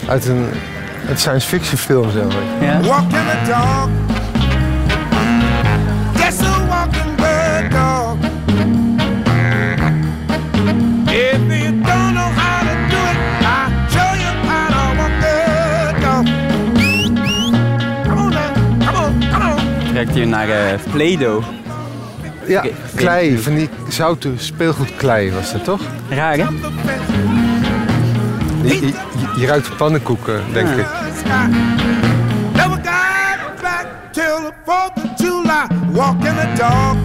uit 0.08 0.26
een 0.26 0.50
uit 1.08 1.20
science 1.20 1.48
fiction 1.48 1.78
film, 1.78 2.12
zeg 2.12 2.24
maar. 2.24 2.68
Ja. 2.68 2.80
Walking 2.82 3.12
the 3.12 3.38
dog. 3.48 3.90
A 6.44 6.68
walking 6.68 7.16
bird 7.16 7.72
dog. 7.72 8.18
If 11.10 11.40
you 11.50 11.72
don't 11.72 12.14
know 12.14 12.32
how 12.36 12.60
to 12.62 12.76
do 12.90 13.00
it, 13.12 13.18
I'll 13.42 13.70
show 13.90 14.12
you 14.22 14.32
how 14.48 14.68
to 14.70 14.82
walk 14.98 15.14
the 15.22 15.36
dog. 16.02 16.26
Come 18.04 18.20
on 18.20 18.30
now, 18.30 18.52
come 18.86 18.98
on, 18.98 19.12
come 19.32 19.46
on. 19.54 19.94
Ruikt 19.94 20.14
hier 20.14 20.28
naar 20.28 20.50
eh, 20.50 20.80
Play-Doh. 20.92 21.44
Ja, 22.48 22.66
klei, 22.96 23.34
ik 23.34 23.40
van 23.40 23.56
die 23.56 23.70
zouten 23.90 24.40
speelgoedklei 24.40 25.32
was 25.32 25.52
dat 25.52 25.64
toch? 25.64 25.82
Raar, 26.10 26.38
hè? 26.38 26.46
Je, 29.38 29.46
ruikt 29.46 29.78
pannenkoeken, 29.78 30.42
denk 30.54 30.68
ik. 30.68 30.76
Never 32.54 32.80
got 32.84 33.62
back 33.62 33.88
till 34.12 34.24
the 34.24 34.54
4th 34.66 35.04
of 35.04 35.18
July. 35.18 35.68
Walking 35.92 36.36
the 36.40 36.48
dog. 36.56 36.96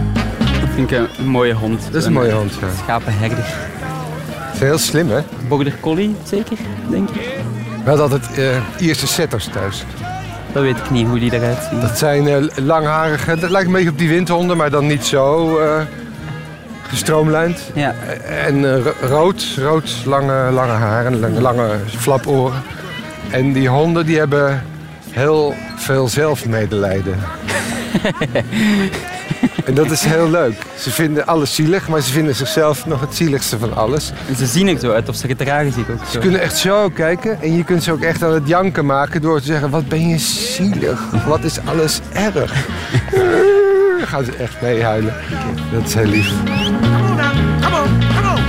Dat 0.60 0.70
vind 0.74 0.90
ik 0.90 0.98
een 1.18 1.28
mooie 1.28 1.54
hond. 1.54 1.82
Dat 1.84 1.94
is 1.94 2.04
een 2.04 2.12
mooie 2.12 2.32
hond, 2.32 2.54
ja. 2.54 2.66
Schapenherder. 2.82 3.38
Het 3.38 4.54
is 4.54 4.60
heel 4.60 4.78
slim, 4.78 5.10
hè? 5.10 5.20
Border 5.48 5.74
Collie, 5.80 6.16
zeker, 6.22 6.56
denk 6.90 7.10
ik. 7.10 7.20
We 7.84 7.88
hadden 7.88 8.10
altijd 8.10 8.38
eh 8.38 8.56
Ierse 8.78 9.06
setters 9.06 9.48
thuis. 9.52 9.84
Dat 10.52 10.62
weet 10.62 10.76
ik 10.76 10.90
niet 10.90 11.06
hoe 11.06 11.18
die 11.18 11.32
eruit 11.34 11.58
zien. 11.70 11.80
Dat 11.80 11.98
zijn 11.98 12.28
eh, 12.28 12.44
langharige, 12.56 13.36
dat 13.36 13.50
lijkt 13.50 13.66
een 13.66 13.72
beetje 13.72 13.90
op 13.90 13.98
die 13.98 14.08
windhonden, 14.08 14.56
maar 14.56 14.70
dan 14.70 14.86
niet 14.86 15.04
zo 15.04 15.58
eh, 15.58 15.80
gestroomlijnd. 16.92 17.60
Ja. 17.74 17.94
En 18.46 18.64
eh, 18.74 18.82
ro- 18.82 19.06
rood, 19.08 19.44
rood, 19.58 19.90
lange, 20.04 20.50
lange 20.50 20.72
haren, 20.72 21.20
lange, 21.20 21.40
lange 21.40 21.68
flaporen. 21.96 22.62
En 23.30 23.52
die 23.52 23.68
honden 23.68 24.06
die 24.06 24.18
hebben 24.18 24.62
heel 25.10 25.54
veel 25.76 26.08
zelfmedelijden. 26.08 27.14
en 29.66 29.74
dat 29.74 29.90
is 29.90 30.04
heel 30.04 30.30
leuk. 30.30 30.54
Ze 30.78 30.90
vinden 30.90 31.26
alles 31.26 31.54
zielig, 31.54 31.88
maar 31.88 32.00
ze 32.00 32.12
vinden 32.12 32.34
zichzelf 32.34 32.86
nog 32.86 33.00
het 33.00 33.14
zieligste 33.14 33.58
van 33.58 33.76
alles. 33.76 34.12
En 34.28 34.36
ze 34.36 34.46
zien 34.46 34.68
er 34.68 34.78
zo 34.78 34.92
uit, 34.92 35.08
of 35.08 35.16
ze 35.16 35.26
gedragen 35.26 35.72
zich 35.72 35.90
ook 35.90 35.98
zo. 36.04 36.10
Ze 36.10 36.18
kunnen 36.18 36.40
echt 36.40 36.56
zo 36.56 36.88
kijken 36.88 37.42
en 37.42 37.56
je 37.56 37.64
kunt 37.64 37.82
ze 37.82 37.92
ook 37.92 38.02
echt 38.02 38.22
aan 38.24 38.32
het 38.32 38.48
janken 38.48 38.86
maken 38.86 39.20
door 39.20 39.40
te 39.40 39.46
zeggen: 39.46 39.70
Wat 39.70 39.88
ben 39.88 40.08
je 40.08 40.18
zielig? 40.18 41.00
Wat 41.26 41.44
is 41.44 41.58
alles 41.64 42.00
erg? 42.12 42.52
Dan 44.02 44.10
gaan 44.10 44.24
ze 44.24 44.36
echt 44.36 44.60
meehuilen. 44.60 45.14
Dat 45.72 45.86
is 45.86 45.94
heel 45.94 46.06
lief. 46.06 46.28
Come 46.28 47.10
on 47.10 47.16
now, 47.16 47.32
come 47.62 47.76
on, 47.76 48.00
come 48.14 48.28
on. 48.28 48.40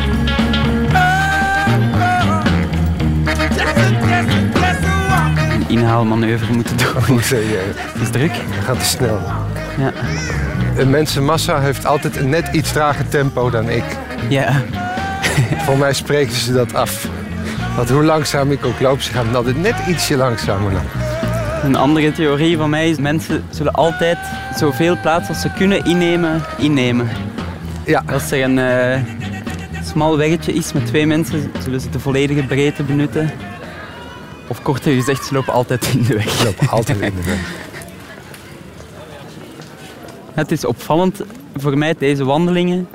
Yes, 3.25 3.37
yes, 3.37 3.57
yes, 3.57 4.77
walking. 5.09 5.53
Een 5.53 5.69
inhaalmanoeuvre 5.69 6.53
moeten 6.53 6.77
doen. 6.77 7.21
Zeggen, 7.23 7.57
Het 7.75 8.01
is 8.01 8.09
druk. 8.09 8.31
Het 8.33 8.65
gaat 8.65 8.79
te 8.79 8.85
snel. 8.85 9.19
Ja. 9.77 9.91
Een 10.77 10.89
mensenmassa 10.89 11.59
heeft 11.59 11.85
altijd 11.85 12.15
een 12.15 12.29
net 12.29 12.47
iets 12.51 12.71
trager 12.71 13.07
tempo 13.07 13.49
dan 13.49 13.69
ik. 13.69 13.83
Ja. 14.29 14.61
Voor 15.65 15.77
mij 15.77 15.93
spreken 15.93 16.35
ze 16.35 16.53
dat 16.53 16.73
af. 16.73 17.07
Want 17.75 17.89
hoe 17.89 18.03
langzaam 18.03 18.51
ik 18.51 18.65
ook 18.65 18.79
loop, 18.79 19.01
ze 19.01 19.11
gaan 19.11 19.35
altijd 19.35 19.61
net 19.61 19.75
ietsje 19.87 20.17
langzamer. 20.17 20.71
dan. 20.71 21.12
Een 21.63 21.75
andere 21.75 22.11
theorie 22.11 22.57
van 22.57 22.69
mij 22.69 22.89
is, 22.89 22.97
mensen 22.97 23.43
zullen 23.49 23.71
altijd 23.71 24.17
zoveel 24.55 24.99
plaats 25.01 25.29
als 25.29 25.41
ze 25.41 25.51
kunnen 25.53 25.85
innemen, 25.85 26.41
innemen. 26.57 27.09
Ja, 27.85 28.03
Als 28.11 28.31
er 28.31 28.43
een 28.43 28.59
eh, 28.59 29.01
smal 29.83 30.17
weggetje 30.17 30.53
is 30.53 30.73
met 30.73 30.85
twee 30.85 31.07
mensen, 31.07 31.51
zullen 31.63 31.81
ze 31.81 31.89
de 31.89 31.99
volledige 31.99 32.43
breedte 32.43 32.83
benutten. 32.83 33.31
Of 34.47 34.61
korter 34.61 34.93
gezegd, 34.93 35.25
ze 35.25 35.33
lopen 35.33 35.53
altijd 35.53 35.93
in 35.93 36.03
de 36.03 36.13
weg. 36.13 36.39
ik 36.39 36.43
loop 36.43 36.69
altijd 36.69 36.99
in 36.99 37.13
de 37.15 37.23
weg. 37.23 37.39
Het 40.33 40.51
is 40.51 40.65
opvallend 40.65 41.21
voor 41.55 41.77
mij, 41.77 41.95
deze 41.97 42.25
wandelingen. 42.25 42.87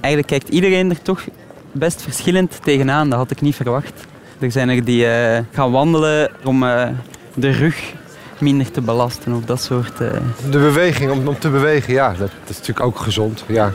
Eigenlijk 0.00 0.26
kijkt 0.26 0.48
iedereen 0.48 0.90
er 0.90 1.02
toch 1.02 1.24
best 1.72 2.02
verschillend 2.02 2.58
tegenaan. 2.62 3.10
Dat 3.10 3.18
had 3.18 3.30
ik 3.30 3.40
niet 3.40 3.56
verwacht. 3.56 4.06
Er 4.38 4.50
zijn 4.50 4.68
er 4.68 4.84
die 4.84 5.06
eh, 5.06 5.44
gaan 5.52 5.70
wandelen 5.70 6.30
om 6.44 6.62
eh, 6.62 6.88
de 7.34 7.50
rug 7.50 7.92
minder 8.38 8.70
te 8.70 8.80
belasten 8.80 9.32
of 9.34 9.44
dat 9.44 9.62
soort... 9.62 10.00
eh, 10.00 10.10
De 10.50 10.58
beweging, 10.58 11.10
om, 11.10 11.28
om 11.28 11.38
te 11.38 11.48
bewegen, 11.48 11.92
ja, 11.92 12.08
dat, 12.08 12.18
dat 12.18 12.28
is 12.48 12.56
natuurlijk 12.58 12.86
ook 12.86 12.98
gezond. 12.98 13.44
Ja. 13.46 13.72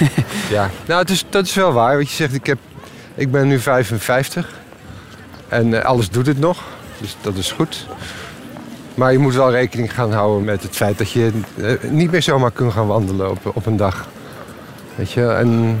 ja. 0.50 0.70
Nou, 0.86 1.00
het 1.00 1.10
is, 1.10 1.24
dat 1.28 1.46
is 1.46 1.54
wel 1.54 1.72
waar. 1.72 1.96
Wat 1.96 2.08
je 2.08 2.14
zegt, 2.16 2.34
ik, 2.34 2.46
heb, 2.46 2.58
ik 3.14 3.30
ben 3.30 3.48
nu 3.48 3.58
55 3.60 4.48
en 5.48 5.74
eh, 5.74 5.84
alles 5.84 6.10
doet 6.10 6.26
het 6.26 6.38
nog. 6.38 6.62
Dus 7.00 7.16
dat 7.20 7.36
is 7.36 7.52
goed. 7.52 7.86
Maar 8.94 9.12
je 9.12 9.18
moet 9.18 9.34
wel 9.34 9.50
rekening 9.50 9.94
gaan 9.94 10.12
houden 10.12 10.44
met 10.44 10.62
het 10.62 10.76
feit 10.76 10.98
dat 10.98 11.10
je 11.10 11.30
eh, 11.56 11.90
niet 11.90 12.10
meer 12.10 12.22
zomaar 12.22 12.50
kunt 12.50 12.72
gaan 12.72 12.86
wandelen 12.86 13.30
op, 13.30 13.50
op 13.56 13.66
een 13.66 13.76
dag. 13.76 14.06
Weet 14.94 15.12
je, 15.12 15.26
en 15.26 15.78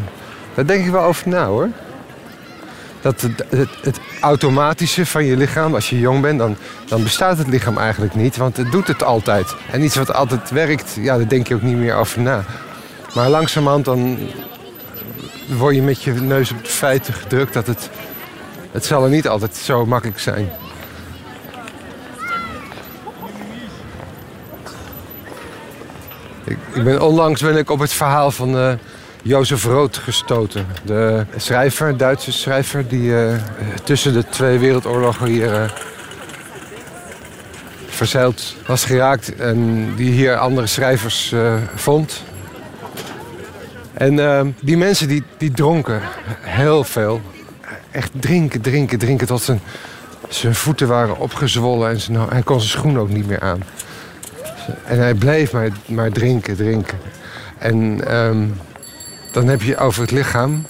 daar 0.54 0.66
denk 0.66 0.84
ik 0.84 0.90
wel 0.90 1.02
over 1.02 1.28
na 1.28 1.46
hoor. 1.46 1.68
Dat 3.06 3.20
het, 3.20 3.68
het, 3.82 4.00
automatische 4.20 5.06
van 5.06 5.24
je 5.24 5.36
lichaam, 5.36 5.74
als 5.74 5.90
je 5.90 5.98
jong 5.98 6.20
bent, 6.20 6.38
dan, 6.38 6.56
dan 6.86 7.02
bestaat 7.02 7.38
het 7.38 7.46
lichaam 7.46 7.78
eigenlijk 7.78 8.14
niet. 8.14 8.36
Want 8.36 8.56
het 8.56 8.72
doet 8.72 8.86
het 8.86 9.02
altijd. 9.02 9.54
En 9.70 9.82
iets 9.82 9.96
wat 9.96 10.12
altijd 10.12 10.50
werkt, 10.50 10.96
ja, 11.00 11.16
daar 11.16 11.28
denk 11.28 11.46
je 11.46 11.54
ook 11.54 11.62
niet 11.62 11.76
meer 11.76 11.94
over 11.94 12.20
na. 12.20 12.44
Maar 13.14 13.28
langzamerhand 13.28 13.84
dan 13.84 14.18
word 15.58 15.74
je 15.74 15.82
met 15.82 16.02
je 16.02 16.12
neus 16.12 16.50
op 16.50 16.64
de 16.64 16.70
feiten 16.70 17.14
gedrukt 17.14 17.52
dat 17.52 17.66
het, 17.66 17.90
het 18.70 18.84
zal 18.84 19.04
er 19.04 19.10
niet 19.10 19.28
altijd 19.28 19.56
zo 19.56 19.86
makkelijk 19.86 20.18
zijn. 20.18 20.50
Ik, 26.44 26.58
ik 26.74 26.84
ben, 26.84 27.02
onlangs 27.02 27.42
ben 27.42 27.56
ik 27.56 27.70
op 27.70 27.78
het 27.78 27.92
verhaal 27.92 28.30
van 28.30 28.56
eh 28.58 28.72
Jozef 29.26 29.64
Rood 29.64 29.96
gestoten. 29.96 30.66
De 30.84 31.24
schrijver, 31.36 31.96
Duitse 31.96 32.32
schrijver, 32.32 32.88
die 32.88 33.18
eh, 33.18 33.34
tussen 33.84 34.12
de 34.12 34.24
twee 34.28 34.58
wereldoorlogen 34.58 35.26
hier 35.26 35.54
eh, 35.54 35.70
verzeild 37.86 38.56
was 38.66 38.84
geraakt. 38.84 39.34
En 39.36 39.88
die 39.96 40.10
hier 40.10 40.36
andere 40.36 40.66
schrijvers 40.66 41.32
eh, 41.32 41.54
vond. 41.74 42.22
En 43.92 44.54
die 44.60 44.76
mensen 44.76 45.08
die, 45.08 45.22
die 45.38 45.50
dronken 45.50 46.00
heel 46.40 46.84
veel. 46.84 47.20
Echt 47.90 48.10
drinken, 48.20 48.60
drinken, 48.60 48.98
drinken 48.98 49.26
tot 49.26 49.42
zijn, 49.42 49.60
zijn 50.28 50.54
voeten 50.54 50.88
waren 50.88 51.18
opgezwollen. 51.18 51.90
En 52.08 52.28
hij 52.28 52.42
kon 52.42 52.60
zijn 52.60 52.70
schoen 52.70 52.98
ook 52.98 53.08
niet 53.08 53.26
meer 53.26 53.40
aan. 53.40 53.62
En 54.84 54.98
hij 54.98 55.14
bleef 55.14 55.52
maar, 55.52 55.68
maar 55.86 56.10
drinken, 56.10 56.56
drinken. 56.56 56.98
En 57.58 58.06
ehm, 58.08 58.44
dan 59.36 59.48
heb 59.48 59.62
je 59.62 59.76
over 59.76 60.00
het 60.00 60.10
lichaam. 60.10 60.66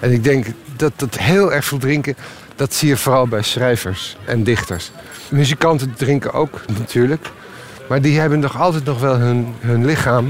En 0.00 0.12
ik 0.12 0.24
denk 0.24 0.46
dat 0.76 0.92
dat 0.96 1.18
heel 1.18 1.52
erg 1.52 1.64
veel 1.64 1.78
drinken 1.78 2.16
Dat 2.56 2.74
zie 2.74 2.88
je 2.88 2.96
vooral 2.96 3.26
bij 3.26 3.42
schrijvers 3.42 4.16
en 4.24 4.44
dichters. 4.44 4.90
Muzikanten 5.28 5.94
drinken 5.94 6.32
ook 6.32 6.60
natuurlijk. 6.78 7.30
Maar 7.88 8.00
die 8.00 8.20
hebben 8.20 8.38
nog 8.38 8.60
altijd 8.60 8.84
nog 8.84 9.00
wel 9.00 9.16
hun, 9.16 9.54
hun 9.60 9.84
lichaam. 9.84 10.24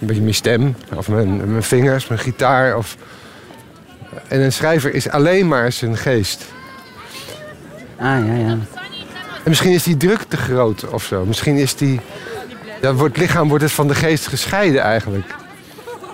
Een 0.00 0.06
beetje 0.06 0.22
mijn 0.22 0.34
stem, 0.34 0.76
of 0.94 1.08
mijn, 1.08 1.50
mijn 1.50 1.62
vingers, 1.62 2.08
mijn 2.08 2.20
gitaar. 2.20 2.76
Of... 2.76 2.96
En 4.28 4.40
een 4.40 4.52
schrijver 4.52 4.94
is 4.94 5.08
alleen 5.08 5.48
maar 5.48 5.72
zijn 5.72 5.96
geest. 5.96 6.44
Ah, 7.96 8.26
ja, 8.26 8.34
ja. 8.34 8.58
En 9.44 9.48
misschien 9.48 9.72
is 9.72 9.82
die 9.82 9.96
druk 9.96 10.22
te 10.28 10.36
groot 10.36 10.88
of 10.88 11.04
zo. 11.04 11.24
Misschien 11.24 11.56
is 11.56 11.74
die... 11.74 12.00
Dan 12.80 12.96
wordt 12.96 13.16
het 13.16 13.26
lichaam 13.26 13.48
wordt 13.48 13.64
het 13.64 13.72
van 13.72 13.88
de 13.88 13.94
geest 13.94 14.26
gescheiden 14.26 14.82
eigenlijk. 14.82 15.42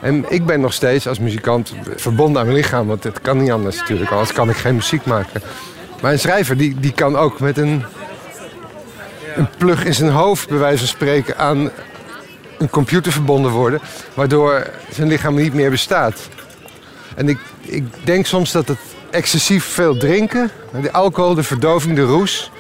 En 0.01 0.25
ik 0.29 0.47
ben 0.47 0.61
nog 0.61 0.73
steeds 0.73 1.09
als 1.09 1.19
muzikant 1.19 1.75
verbonden 1.97 2.41
aan 2.41 2.47
mijn 2.47 2.59
lichaam. 2.59 2.87
Want 2.87 3.05
het 3.05 3.21
kan 3.21 3.39
niet 3.39 3.51
anders 3.51 3.77
natuurlijk. 3.77 4.11
Anders 4.11 4.33
kan 4.33 4.49
ik 4.49 4.57
geen 4.57 4.75
muziek 4.75 5.05
maken. 5.05 5.43
Maar 6.01 6.13
een 6.13 6.19
schrijver 6.19 6.57
die, 6.57 6.81
die 6.81 6.93
kan 6.93 7.17
ook 7.17 7.41
met 7.41 7.59
een, 7.59 7.85
een 9.37 9.49
plug 9.59 9.85
in 9.85 9.95
zijn 9.95 10.11
hoofd... 10.11 10.49
bij 10.49 10.59
wijze 10.59 10.79
van 10.79 10.87
spreken 10.87 11.39
aan 11.39 11.71
een 12.59 12.71
computer 12.71 13.13
verbonden 13.13 13.51
worden. 13.51 13.81
Waardoor 14.15 14.67
zijn 14.91 15.09
lichaam 15.09 15.35
niet 15.35 15.55
meer 15.55 15.71
bestaat. 15.71 16.29
En 17.15 17.29
ik, 17.29 17.39
ik 17.61 17.85
denk 18.05 18.27
soms 18.27 18.53
dat 18.53 18.69
het 18.69 18.79
excessief 19.11 19.65
veel 19.65 19.97
drinken... 19.97 20.51
de 20.83 20.93
alcohol, 20.93 21.35
de 21.35 21.43
verdoving, 21.43 21.97
de 21.97 22.03
roes... 22.03 22.51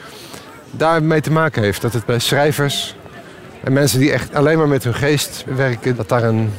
daarmee 0.70 1.20
te 1.20 1.32
maken 1.32 1.62
heeft. 1.62 1.82
Dat 1.82 1.92
het 1.92 2.04
bij 2.04 2.18
schrijvers 2.18 2.94
en 3.64 3.72
mensen 3.72 3.98
die 3.98 4.12
echt 4.12 4.34
alleen 4.34 4.58
maar 4.58 4.68
met 4.68 4.84
hun 4.84 4.94
geest 4.94 5.44
werken... 5.46 5.96
dat 5.96 6.08
daar 6.08 6.22
een, 6.22 6.52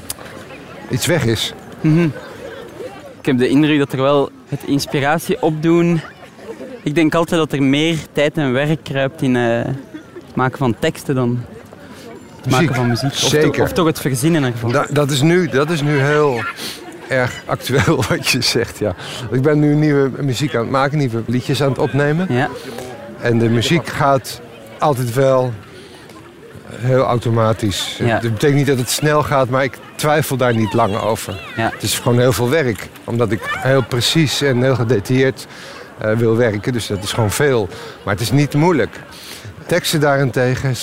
iets 0.92 1.06
weg 1.06 1.26
is. 1.26 1.54
Mhm. 1.82 2.08
Ik 3.20 3.26
heb 3.28 3.38
de 3.38 3.48
indruk 3.48 3.80
dat 3.80 3.94
er 3.94 4.02
wel 4.02 4.30
het 4.48 4.64
inspiratie 4.66 5.42
opdoen. 5.42 6.02
Ik 6.84 6.96
denk 6.96 7.16
altijd 7.16 7.40
dat 7.40 7.54
er 7.54 7.64
meer 7.64 7.98
tijd 8.12 8.38
en 8.38 8.52
werk 8.54 8.84
kruipt 8.84 9.22
in 9.22 9.36
eh, 9.36 9.66
het 10.26 10.36
maken 10.36 10.58
van 10.58 10.76
teksten 10.80 11.16
dan 11.16 11.46
het 12.42 12.50
maken 12.50 12.76
van 12.76 12.88
muziek. 12.88 13.12
Of, 13.12 13.18
zeker. 13.18 13.52
toch, 13.52 13.66
of 13.66 13.72
toch 13.74 13.86
het 13.86 14.00
verzinnen 14.00 14.44
ervan. 14.44 14.72
Da- 14.72 14.88
dat, 14.90 15.12
is 15.12 15.22
nu, 15.22 15.48
dat 15.48 15.70
is 15.70 15.82
nu 15.82 16.00
heel 16.00 16.44
erg 17.08 17.42
actueel 17.46 18.04
wat 18.10 18.28
je 18.28 18.42
zegt, 18.42 18.78
ja. 18.78 18.96
Ik 19.32 19.42
ben 19.42 19.60
nu 19.60 19.76
nieuwe 19.76 20.12
muziek 20.22 20.56
aan 20.56 20.62
het 20.62 20.70
maken, 20.72 20.98
nieuwe 20.98 21.24
liedjes 21.26 21.64
aan 21.64 21.70
het 21.70 21.80
opnemen. 21.80 22.26
Ja. 22.30 22.50
En 23.22 23.38
de 23.40 23.50
muziek 23.50 23.88
gaat 23.88 24.42
altijd 24.80 25.14
wel 25.14 25.54
heel 26.76 27.04
automatisch. 27.04 27.98
Ja. 28.00 28.20
Dat 28.20 28.32
betekent 28.32 28.58
niet 28.58 28.68
dat 28.68 28.78
het 28.78 28.90
snel 28.90 29.24
gaat, 29.24 29.50
maar 29.50 29.64
ik 29.64 29.78
twijfel 29.96 30.38
daar 30.38 30.56
niet 30.56 30.74
lang 30.74 30.98
over. 30.98 31.42
Ja. 31.56 31.70
Het 31.74 31.84
is 31.84 32.00
gewoon 32.00 32.20
heel 32.20 32.34
veel 32.34 32.50
werk. 32.50 32.90
Omdat 33.04 33.32
ik 33.32 33.42
heel 33.44 33.84
precies 33.84 34.42
en 34.42 34.62
heel 34.62 34.76
gedetailleerd 34.76 35.48
eh, 35.98 36.12
wil 36.12 36.38
werken. 36.38 36.74
Dus 36.74 36.88
dat 36.88 37.04
is 37.04 37.12
gewoon 37.12 37.32
veel. 37.32 37.70
Maar 38.04 38.14
het 38.14 38.24
is 38.24 38.32
niet 38.32 38.54
moeilijk. 38.54 39.00
Teksten 39.66 40.00
daarentegen... 40.00 40.76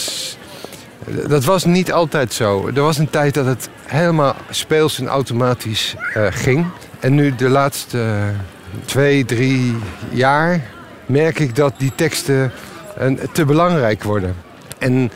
Dat 1.29 1.45
was 1.45 1.65
niet 1.65 1.93
altijd 1.93 2.33
zo. 2.33 2.71
Er 2.75 2.83
was 2.83 2.99
een 2.99 3.11
tijd 3.11 3.35
dat 3.35 3.47
het 3.47 3.69
helemaal 3.87 4.35
speels 4.51 4.99
en 4.99 5.07
automatisch 5.07 5.95
eh, 6.15 6.27
ging. 6.31 6.67
En 7.01 7.15
nu 7.15 7.35
de 7.35 7.49
laatste 7.49 8.17
twee, 8.85 9.25
drie 9.25 9.77
jaar 10.11 10.61
merk 11.07 11.39
ik 11.39 11.57
dat 11.57 11.75
die 11.77 11.93
teksten 11.95 12.53
eh, 12.97 13.07
te 13.33 13.45
belangrijk 13.45 14.03
worden. 14.03 14.37
En 14.79 15.11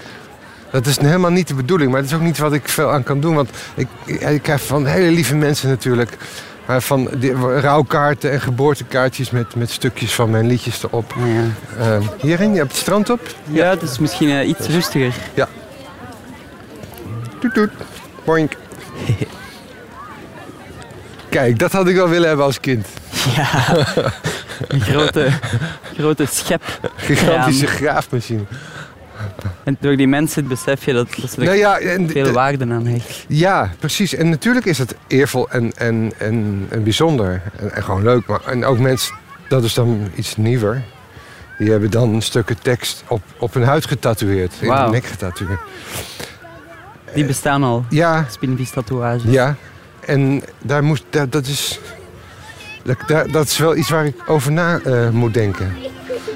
dat 0.73 0.87
is 0.87 0.99
helemaal 0.99 1.31
niet 1.31 1.49
de 1.49 1.55
bedoeling, 1.55 1.91
maar 1.91 2.01
dat 2.01 2.11
is 2.11 2.17
ook 2.17 2.23
niet 2.23 2.39
wat 2.39 2.53
ik 2.53 2.69
veel 2.69 2.91
aan 2.91 3.03
kan 3.03 3.21
doen. 3.21 3.35
Want 3.35 3.51
ik, 3.75 3.87
ik, 4.05 4.43
krijg 4.43 4.63
van 4.63 4.87
hele 4.87 5.11
lieve 5.11 5.35
mensen 5.35 5.69
natuurlijk... 5.69 6.17
maar 6.67 6.81
van 6.81 7.09
die, 7.17 7.33
rouwkaarten 7.61 8.31
en 8.31 8.41
geboortekaartjes 8.41 9.31
met, 9.31 9.55
met 9.55 9.71
stukjes 9.71 10.15
van 10.15 10.31
mijn 10.31 10.47
liedjes 10.47 10.83
erop. 10.83 11.15
Ja. 11.17 11.43
Eh, 11.79 12.07
hierin, 12.21 12.53
je 12.53 12.59
hebt 12.59 12.71
het 12.71 12.81
strand 12.81 13.11
op. 13.11 13.21
ja, 13.45 13.71
het 13.71 13.83
is 13.83 13.99
misschien 13.99 14.31
eh, 14.31 14.49
iets 14.49 14.67
rustiger. 14.67 15.15
Toet 17.41 17.55
toet. 17.55 17.71
Boink. 18.25 18.53
Kijk, 21.29 21.59
dat 21.59 21.73
had 21.73 21.89
ik 21.89 21.95
wel 21.95 22.09
willen 22.09 22.29
hebben 22.29 22.47
als 22.47 22.61
kind. 22.61 22.87
Ja, 23.37 23.77
een 24.69 24.81
grote, 24.81 25.29
grote 25.97 26.27
schep. 26.31 26.63
Gigantische 26.97 27.67
graafmachine. 27.67 28.43
En 29.65 29.77
door 29.81 29.97
die 29.97 30.07
mensen 30.09 30.49
besef 30.49 30.85
je 30.85 30.93
dat, 30.93 31.09
dat 31.21 31.31
ze 31.31 31.37
er 31.41 31.45
Nou 31.45 31.57
ja, 31.57 31.79
en, 31.79 32.11
veel 32.11 32.33
waarde 32.33 32.65
aan 32.71 32.87
hechten. 32.87 33.25
ja, 33.29 33.71
precies. 33.79 34.15
En 34.15 34.29
natuurlijk 34.29 34.67
is 34.67 34.79
het 34.79 34.95
eervol 35.07 35.51
en, 35.51 35.73
en, 35.77 36.13
en, 36.19 36.67
en 36.69 36.83
bijzonder. 36.83 37.43
En, 37.57 37.75
en 37.75 37.83
gewoon 37.85 38.03
leuk. 38.03 38.27
Maar, 38.27 38.41
en 38.47 38.65
ook 38.65 38.79
mensen, 38.79 39.15
dat 39.49 39.65
is 39.65 39.75
dan 39.75 40.11
iets 40.15 40.37
nieuwer. 40.37 40.83
Die 41.59 41.71
hebben 41.71 41.91
dan 41.91 42.23
stukken 42.23 42.59
tekst 42.63 43.05
op, 43.09 43.23
op 43.39 43.55
hun 43.55 43.63
huid 43.63 43.87
getatoeëerd. 43.87 44.55
In 44.61 44.69
Wauw. 44.69 44.85
de 44.87 44.91
nek 44.93 45.05
getatoeëerd. 45.05 45.61
Die 47.15 47.25
bestaan 47.25 47.63
al, 47.63 47.85
Ja, 47.89 48.27
spinvis 48.31 48.71
tatoeages. 48.71 49.23
ja. 49.33 49.57
En 50.07 50.43
daar 50.63 50.85
moest, 50.85 51.05
dat, 51.11 51.33
dat 51.33 51.47
is... 51.47 51.81
Dat, 53.07 53.29
dat 53.33 53.47
is 53.47 53.59
wel 53.59 53.77
iets 53.77 53.89
waar 53.91 54.07
ik 54.07 54.15
over 54.27 54.53
na 54.53 54.79
eh, 54.79 55.09
moet 55.09 55.35
denken. 55.35 55.75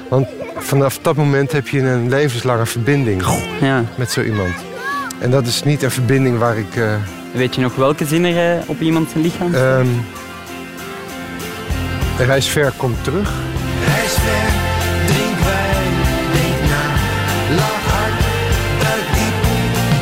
Want 0.09 0.27
vanaf 0.57 0.99
dat 1.01 1.15
moment 1.15 1.51
heb 1.51 1.67
je 1.67 1.79
een 1.81 2.09
levenslange 2.09 2.65
verbinding 2.65 3.23
Ja. 3.61 3.83
met 3.95 4.11
zo 4.11 4.21
iemand. 4.21 4.53
En 5.19 5.31
dat 5.31 5.47
is 5.47 5.63
niet 5.63 5.83
een 5.83 5.91
verbinding 5.91 6.37
waar 6.37 6.57
ik... 6.57 6.75
eh, 6.75 6.93
Weet 7.31 7.55
je 7.55 7.61
nog 7.61 7.75
welke 7.75 8.05
zin 8.05 8.25
er 8.25 8.57
eh, 8.57 8.69
op 8.69 8.81
iemand 8.81 9.09
zijn 9.09 9.23
lichaam 9.23 9.49
staat? 9.49 9.79
Ehm 9.79 9.87
reis 12.17 12.47
ver 12.47 12.73
komt 12.77 13.03
terug. 13.03 13.31
Reis 13.85 14.11
ver, 14.11 14.51
drink 15.05 15.39
wijn, 15.39 15.93
denk 16.33 16.69
na. 16.69 16.83
Lach 17.55 17.85
hard, 17.91 18.13
duik 18.81 19.13
diep, 19.13 19.35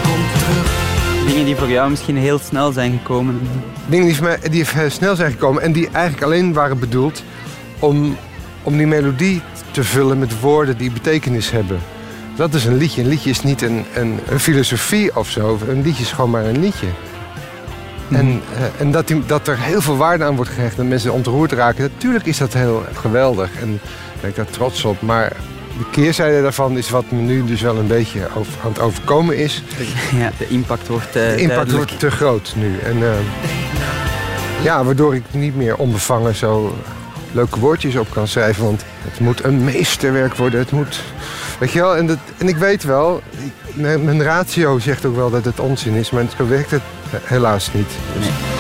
kom 0.04 0.22
terug. 0.40 1.28
Dingen 1.28 1.46
die 1.46 1.56
voor 1.56 1.70
jou 1.70 1.90
misschien 1.90 2.18
heel 2.18 2.40
snel 2.40 2.72
zijn 2.72 2.92
gekomen. 2.92 3.42
Dingen 3.88 4.06
die, 4.06 4.16
voor 4.16 4.26
mij, 4.26 4.40
die 4.50 4.66
snel 4.88 5.16
zijn 5.16 5.32
gekomen 5.32 5.62
en 5.62 5.72
die 5.72 5.90
eigenlijk 5.92 6.24
alleen 6.26 6.54
waren 6.54 6.80
bedoeld 6.80 7.24
om, 7.80 8.18
om 8.66 8.78
die 8.78 8.88
melodie 8.88 9.42
te 9.72 9.84
vullen 9.84 10.20
met 10.20 10.40
woorden 10.40 10.78
die 10.78 10.92
betekenis 10.92 11.52
hebben. 11.52 11.80
Dat 12.36 12.54
is 12.54 12.66
een 12.66 12.78
liedje. 12.78 13.02
Een 13.02 13.08
liedje 13.08 13.30
is 13.30 13.44
niet 13.44 13.62
een, 13.62 13.86
een, 13.94 14.20
een 14.28 14.40
filosofie 14.40 15.16
of 15.16 15.30
zo. 15.30 15.60
Een 15.68 15.82
liedje 15.82 16.04
is 16.04 16.12
gewoon 16.12 16.30
maar 16.30 16.46
een 16.46 16.60
liedje. 16.60 16.88
En, 18.12 18.42
eh, 18.58 18.82
en 18.82 18.92
dat, 18.92 19.08
die, 19.08 19.26
dat 19.26 19.48
er 19.48 19.60
heel 19.60 19.82
veel 19.82 19.98
waarde 19.98 20.24
aan 20.24 20.36
wordt 20.36 20.52
gehecht 20.52 20.80
en 20.80 20.88
mensen 20.88 21.14
ontroerd 21.14 21.52
raken, 21.52 21.82
natuurlijk 21.94 22.26
is 22.26 22.38
dat 22.38 22.54
heel 22.54 22.84
geweldig. 22.94 23.50
En 23.62 23.74
ik 23.74 24.22
ben 24.22 24.30
ik 24.30 24.36
daar 24.36 24.46
trots 24.46 24.86
op. 24.86 25.02
Maar 25.02 25.32
de 25.78 25.86
keerzijde 25.92 26.42
daarvan 26.42 26.78
is 26.78 26.90
wat 26.90 27.12
me 27.12 27.22
nu 27.22 27.46
dus 27.46 27.62
wel 27.62 27.78
een 27.78 27.88
beetje 27.88 28.28
over, 28.36 28.54
aan 28.64 28.70
het 28.70 28.80
overkomen 28.80 29.38
is. 29.38 29.64
Ja, 30.20 30.32
de 30.38 30.48
impact 30.48 30.88
wordt 30.88 31.06
eh 31.06 31.14
De 31.14 31.20
impact 31.20 31.48
duidelijk. 31.48 31.72
wordt 31.72 32.00
te 32.00 32.12
groot 32.12 32.54
nu. 32.56 32.78
En, 32.80 33.04
eh, 33.04 33.10
ja, 34.64 34.84
waardoor 34.84 35.16
ik 35.16 35.24
niet 35.32 35.56
meer 35.56 35.76
onbevangen 35.76 36.36
zo 36.36 36.76
leuke 37.36 37.60
woordjes 37.60 37.96
op 37.96 38.12
kan 38.12 38.28
schrijven. 38.28 38.64
Want 38.64 38.84
het 39.02 39.20
moet 39.20 39.44
een 39.44 39.64
meesterwerk 39.64 40.36
worden. 40.36 40.60
Het 40.60 40.72
moet, 40.72 41.02
weet 41.60 41.72
je 41.72 41.80
wel, 41.80 41.96
en, 41.96 42.20
en 42.38 42.48
ik 42.48 42.58
weet 42.58 42.84
wel, 42.84 43.22
mijn 43.74 44.24
ratio 44.24 44.80
zegt 44.80 45.06
ook 45.06 45.16
wel 45.16 45.30
dat 45.30 45.46
het 45.46 45.60
onzin 45.60 45.94
is. 45.94 46.10
Maar 46.10 46.24
zo 46.38 46.48
werkt 46.48 46.72
het 46.72 46.82
helaas 47.24 47.74
niet. 47.74 47.90
Dus- 48.20 48.55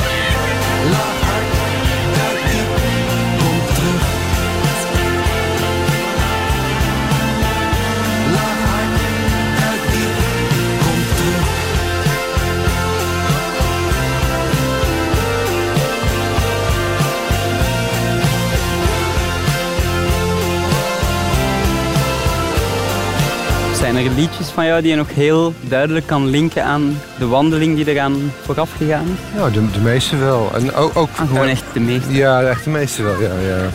Zijn 23.85 24.05
er 24.05 24.11
liedjes 24.11 24.47
van 24.47 24.65
jou 24.65 24.81
die 24.81 24.89
je 24.91 24.97
nog 24.97 25.13
heel 25.13 25.53
duidelijk 25.61 26.07
kan 26.07 26.27
linken 26.27 26.63
aan 26.63 26.97
de 27.17 27.27
wandeling 27.27 27.75
die 27.75 27.87
eraan 27.89 28.31
vooraf 28.41 28.71
gegaan 28.77 29.05
is? 29.05 29.39
Ja, 29.39 29.49
de, 29.49 29.71
de 29.71 29.79
meeste 29.79 30.17
wel. 30.17 30.51
En 30.55 30.73
ook, 30.73 30.95
ook 30.95 31.09
Ah, 31.15 31.27
gewoon 31.27 31.45
ja, 31.45 31.51
echt 31.51 31.63
de 31.73 31.79
meeste. 31.79 32.13
Ja, 32.13 32.41
echt 32.41 32.63
de 32.63 32.69
meeste 32.69 33.03
wel, 33.03 33.21
ja. 33.21 33.39
ja. 33.39 33.69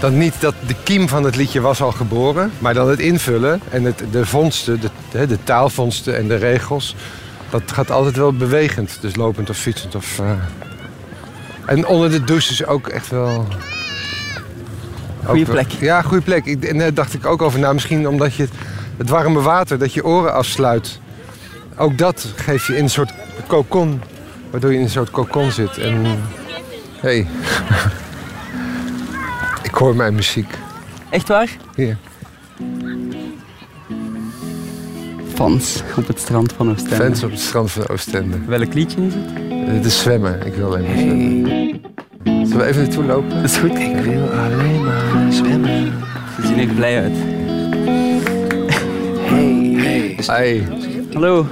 Dat 0.00 0.12
niet 0.12 0.34
dat 0.40 0.54
de 0.66 0.74
kiem 0.82 1.08
van 1.08 1.24
het 1.24 1.36
liedje 1.36 1.60
was 1.60 1.82
al 1.82 1.92
geboren, 1.92 2.50
maar 2.58 2.74
dan 2.74 2.88
het 2.88 2.98
invullen 2.98 3.60
en 3.70 3.84
het, 3.84 4.02
de 4.10 4.26
vondsten, 4.26 4.80
de, 4.80 5.26
de, 5.26 5.38
taalvondsten 5.44 6.16
en 6.16 6.28
de 6.28 6.36
regels, 6.36 6.94
dat 7.50 7.62
gaat 7.66 7.90
altijd 7.90 8.16
wel 8.16 8.32
bewegend. 8.32 8.98
Dus 9.00 9.16
lopend 9.16 9.50
of 9.50 9.56
fietsend 9.56 9.94
of... 9.94 10.18
eh. 10.18 10.30
En 11.66 11.86
onder 11.86 12.10
de 12.10 12.24
douche 12.24 12.52
is 12.52 12.66
ook 12.66 12.88
echt 12.88 13.08
wel... 13.08 13.46
Goeie 15.24 15.44
plek. 15.44 15.70
Ja, 15.80 16.02
goede 16.02 16.22
plek. 16.22 16.44
Ik, 16.44 16.64
en 16.64 16.78
daar 16.78 16.94
dacht 16.94 17.14
ik 17.14 17.26
ook 17.26 17.42
over 17.42 17.58
na. 17.58 17.72
Misschien 17.72 18.08
omdat 18.08 18.34
je 18.34 18.48
het, 18.98 19.08
warme 19.08 19.40
water, 19.40 19.78
dat 19.78 19.92
je 19.92 20.04
oren 20.04 20.32
afsluit. 20.32 21.00
Ook 21.76 21.98
dat 21.98 22.32
geeft 22.36 22.66
je 22.66 22.76
in 22.76 22.82
een 22.82 22.90
soort 22.90 23.12
kokon, 23.46 24.00
waardoor 24.50 24.70
je 24.70 24.76
in 24.76 24.82
een 24.82 24.90
soort 24.90 25.10
kokon 25.10 25.50
zit. 25.50 25.78
En 25.78 26.04
hey, 27.00 27.18
ik 29.68 29.74
hoor 29.74 29.96
mijn 29.96 30.14
muziek. 30.14 30.54
Echt 31.10 31.28
waar? 31.28 31.56
Hier. 31.74 31.96
Fans 35.34 35.82
op 35.96 36.06
het 36.06 36.18
strand 36.18 36.52
van 36.52 36.70
Oostende. 36.70 36.96
Fans 36.96 37.22
op 37.22 37.30
het 37.30 37.40
strand 37.40 37.70
van 37.70 37.88
Oostende. 37.88 38.36
Welk 38.46 38.74
liedje 38.74 39.06
is 39.06 39.14
het? 39.14 39.48
Het 39.68 39.84
is 39.84 40.00
zwemmen. 40.00 40.46
Ik 40.46 40.54
wil 40.54 40.66
alleen 40.66 40.82
maar 40.82 40.96
zwemmen. 40.96 41.80
Zullen 42.24 42.56
we 42.56 42.64
even 42.64 42.82
naartoe 42.82 43.04
lopen? 43.04 43.28
Dat 43.28 43.44
is 43.44 43.56
goed. 43.56 43.78
Ik 43.78 43.96
wil 43.96 44.28
alleen 44.30 44.84
maar 44.84 45.32
zwemmen. 45.32 45.92
Ze 46.40 46.46
zien 46.46 46.58
er 46.58 46.74
blij 46.74 47.02
uit. 47.02 47.37
Hey, 50.26 50.66
Hallo, 51.12 51.46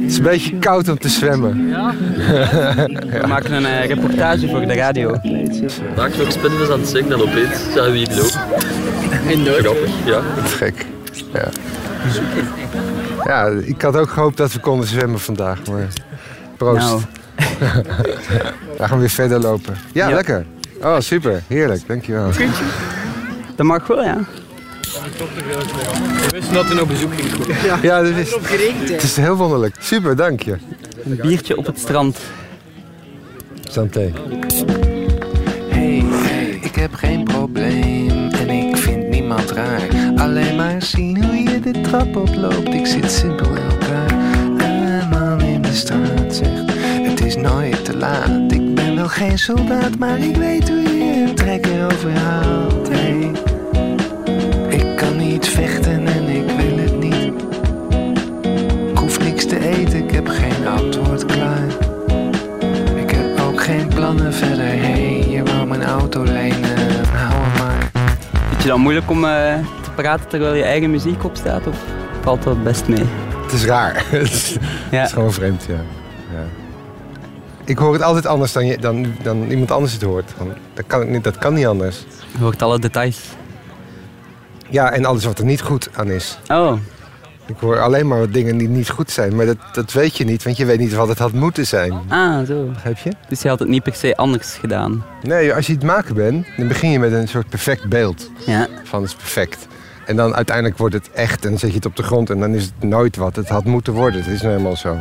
het 0.00 0.10
is 0.10 0.16
een 0.16 0.22
beetje 0.22 0.58
koud 0.58 0.88
om 0.88 0.98
te 0.98 1.08
zwemmen. 1.08 1.56
we 3.10 3.24
maken 3.28 3.52
een 3.52 3.66
eh, 3.66 3.86
reportage 3.86 4.48
voor 4.48 4.60
de 4.60 4.74
radio. 4.74 5.10
Maak 5.96 6.16
nog 6.16 6.32
spinners 6.32 6.70
aan 6.70 6.80
het 6.80 6.88
zingen 6.88 7.12
en 7.12 7.20
opeens 7.20 7.62
zeggen 7.72 7.92
we 7.92 7.98
hier 7.98 8.08
lopen. 8.16 9.58
Grappig, 9.58 9.90
ja. 10.04 10.20
Dat 10.36 10.44
is 10.44 10.52
gek. 10.52 10.86
Ja. 11.32 11.48
ja, 13.24 13.46
ik 13.64 13.82
had 13.82 13.96
ook 13.96 14.10
gehoopt 14.10 14.36
dat 14.36 14.52
we 14.52 14.60
konden 14.60 14.86
zwemmen 14.86 15.20
vandaag, 15.20 15.58
maar 15.66 15.86
proost. 16.56 16.86
Nou, 16.86 17.00
We 18.78 18.88
gaan 18.88 18.98
weer 18.98 19.10
verder 19.10 19.40
lopen. 19.40 19.74
Ja, 19.92 20.08
Ja. 20.08 20.14
lekker. 20.14 20.46
Oh, 20.82 20.98
super. 20.98 21.42
Heerlijk. 21.46 21.82
Dankjewel. 21.86 22.30
dat 23.56 23.66
mag 23.66 23.86
wel, 23.86 24.02
ja. 24.02 24.18
Ja, 27.82 28.02
dat 28.02 28.16
is, 28.16 28.34
het 28.90 29.02
is 29.02 29.16
heel 29.16 29.36
wonderlijk. 29.36 29.76
Super, 29.78 30.16
dank 30.16 30.42
je. 30.42 30.56
Een 31.04 31.18
biertje 31.22 31.56
op 31.56 31.66
het 31.66 31.78
strand. 31.78 32.18
Santé. 33.70 34.12
Hey, 35.68 36.02
hey, 36.04 36.58
ik 36.62 36.74
heb 36.74 36.94
geen 36.94 37.24
probleem 37.24 38.30
en 38.30 38.50
ik 38.50 38.76
vind 38.76 39.08
niemand 39.08 39.50
raar. 39.50 39.88
Alleen 40.16 40.56
maar 40.56 40.82
zien 40.82 41.24
hoe 41.24 41.36
je 41.36 41.60
de 41.60 41.80
trap 41.80 42.16
oploopt. 42.16 42.74
Ik 42.74 42.86
zit 42.86 43.10
simpel 43.10 43.46
in 43.46 43.62
elkaar. 43.70 44.12
Een 44.58 45.08
man 45.08 45.40
in 45.40 45.62
de 45.62 45.74
straat 45.74 46.34
zegt: 46.34 46.72
Het 47.08 47.24
is 47.24 47.36
nooit 47.36 47.84
te 47.84 47.96
laat. 47.96 48.52
Ik 48.52 48.74
ben 48.74 48.94
wel 48.96 49.08
geen 49.08 49.38
soldaat, 49.38 49.98
maar 49.98 50.18
ik 50.18 50.36
weet 50.36 50.68
hoe 50.68 50.78
je 50.78 51.24
een 51.28 51.34
trekker 51.34 51.84
overhaalt. 51.84 52.88
Hey, 52.88 53.30
niet 55.30 55.48
vechten 55.48 56.06
en 56.06 56.28
ik 56.28 56.46
wil 56.46 56.78
het 56.78 56.98
niet. 56.98 57.32
Ik 58.90 58.98
hoef 58.98 59.18
niks 59.18 59.46
te 59.46 59.58
eten, 59.68 60.04
ik 60.04 60.10
heb 60.10 60.28
geen 60.28 60.66
antwoord 60.66 61.24
klaar. 61.26 61.66
Ik 62.96 63.10
heb 63.10 63.40
ook 63.40 63.62
geen 63.62 63.88
plannen 63.88 64.34
verder. 64.34 64.66
Hey, 64.66 65.26
je 65.28 65.42
wou 65.42 65.66
mijn 65.66 65.84
auto 65.84 66.22
lenen. 66.22 66.76
Hou 67.12 67.32
hem 67.32 67.62
maar. 67.62 67.90
Vind 68.48 68.62
je 68.62 68.68
dan 68.68 68.80
moeilijk 68.80 69.10
om 69.10 69.24
eh, 69.24 69.54
te 69.82 69.90
praten 69.94 70.28
terwijl 70.28 70.54
je 70.54 70.62
eigen 70.62 70.90
muziek 70.90 71.24
opstaat? 71.24 71.66
Of 71.66 71.76
valt 72.20 72.42
dat 72.42 72.62
best 72.62 72.88
mee? 72.88 73.04
Het 73.42 73.52
is 73.52 73.64
raar. 73.64 74.04
het, 74.10 74.32
is, 74.32 74.50
het 74.54 74.62
Ja. 74.90 75.04
is 75.04 75.12
gewoon 75.12 75.32
vreemd, 75.32 75.64
ja. 75.68 75.80
ja. 76.32 76.44
Ik 77.64 77.78
hoor 77.78 77.92
het 77.92 78.02
altijd 78.02 78.26
anders 78.26 78.52
dan, 78.52 78.66
je, 78.66 78.78
dan, 78.78 79.06
dan 79.22 79.50
iemand 79.50 79.70
anders 79.70 79.92
het 79.92 80.02
hoort. 80.02 80.32
Dat 80.74 80.84
kan, 80.86 81.10
niet, 81.10 81.24
dat 81.24 81.38
kan 81.38 81.54
niet 81.54 81.66
anders. 81.66 82.04
Je 82.32 82.38
hoort 82.38 82.62
alle 82.62 82.78
details. 82.78 83.38
Ja, 84.70 84.92
en 84.92 85.04
alles 85.04 85.24
wat 85.24 85.38
er 85.38 85.44
niet 85.44 85.60
goed 85.60 85.88
aan 85.94 86.10
is. 86.10 86.38
Oh, 86.48 86.72
Ik 87.46 87.56
hoor 87.60 87.80
alleen 87.80 88.08
maar 88.08 88.18
wat 88.18 88.32
dingen 88.32 88.56
die 88.58 88.68
niet 88.68 88.88
goed 88.90 89.10
zijn. 89.10 89.36
Maar 89.36 89.46
dat, 89.46 89.56
dat 89.72 89.92
weet 89.92 90.16
je 90.16 90.24
niet, 90.24 90.42
want 90.42 90.56
je 90.56 90.64
weet 90.64 90.78
niet 90.78 90.92
wat 90.94 91.08
het 91.08 91.18
had 91.18 91.32
moeten 91.32 91.66
zijn. 91.66 91.92
ah, 92.08 92.46
zo. 92.46 92.64
Begrijp 92.72 92.98
je? 92.98 93.10
Dus 93.28 93.42
je 93.42 93.48
had 93.48 93.58
het 93.58 93.68
niet 93.68 93.82
per 93.82 93.94
se 93.94 94.16
anders 94.16 94.52
gedaan. 94.60 95.04
Nee, 95.22 95.54
als 95.54 95.66
je 95.66 95.72
het 95.72 95.82
maken 95.82 96.14
bent, 96.14 96.46
dan 96.56 96.68
begin 96.68 96.90
je 96.90 96.98
met 96.98 97.12
een 97.12 97.28
soort 97.28 97.48
perfect 97.48 97.88
beeld. 97.88 98.30
Ja. 98.46 98.66
Van 98.84 99.00
het 99.02 99.10
is 99.10 99.16
perfect. 99.16 99.66
En 100.06 100.16
dan 100.16 100.34
uiteindelijk 100.34 100.78
wordt 100.78 100.94
het 100.94 101.10
echt 101.10 101.44
en 101.44 101.50
dan 101.50 101.58
zet 101.58 101.70
je 101.70 101.76
het 101.76 101.86
op 101.86 101.96
de 101.96 102.02
grond 102.02 102.30
en 102.30 102.38
dan 102.40 102.54
is 102.54 102.64
het 102.64 102.88
nooit 102.90 103.16
wat 103.16 103.36
het 103.36 103.48
had 103.48 103.64
moeten 103.64 103.92
worden. 103.92 104.20
Het 104.22 104.30
is 104.32 104.40
nou 104.42 104.52
helemaal 104.52 104.76
zo. 104.76 104.96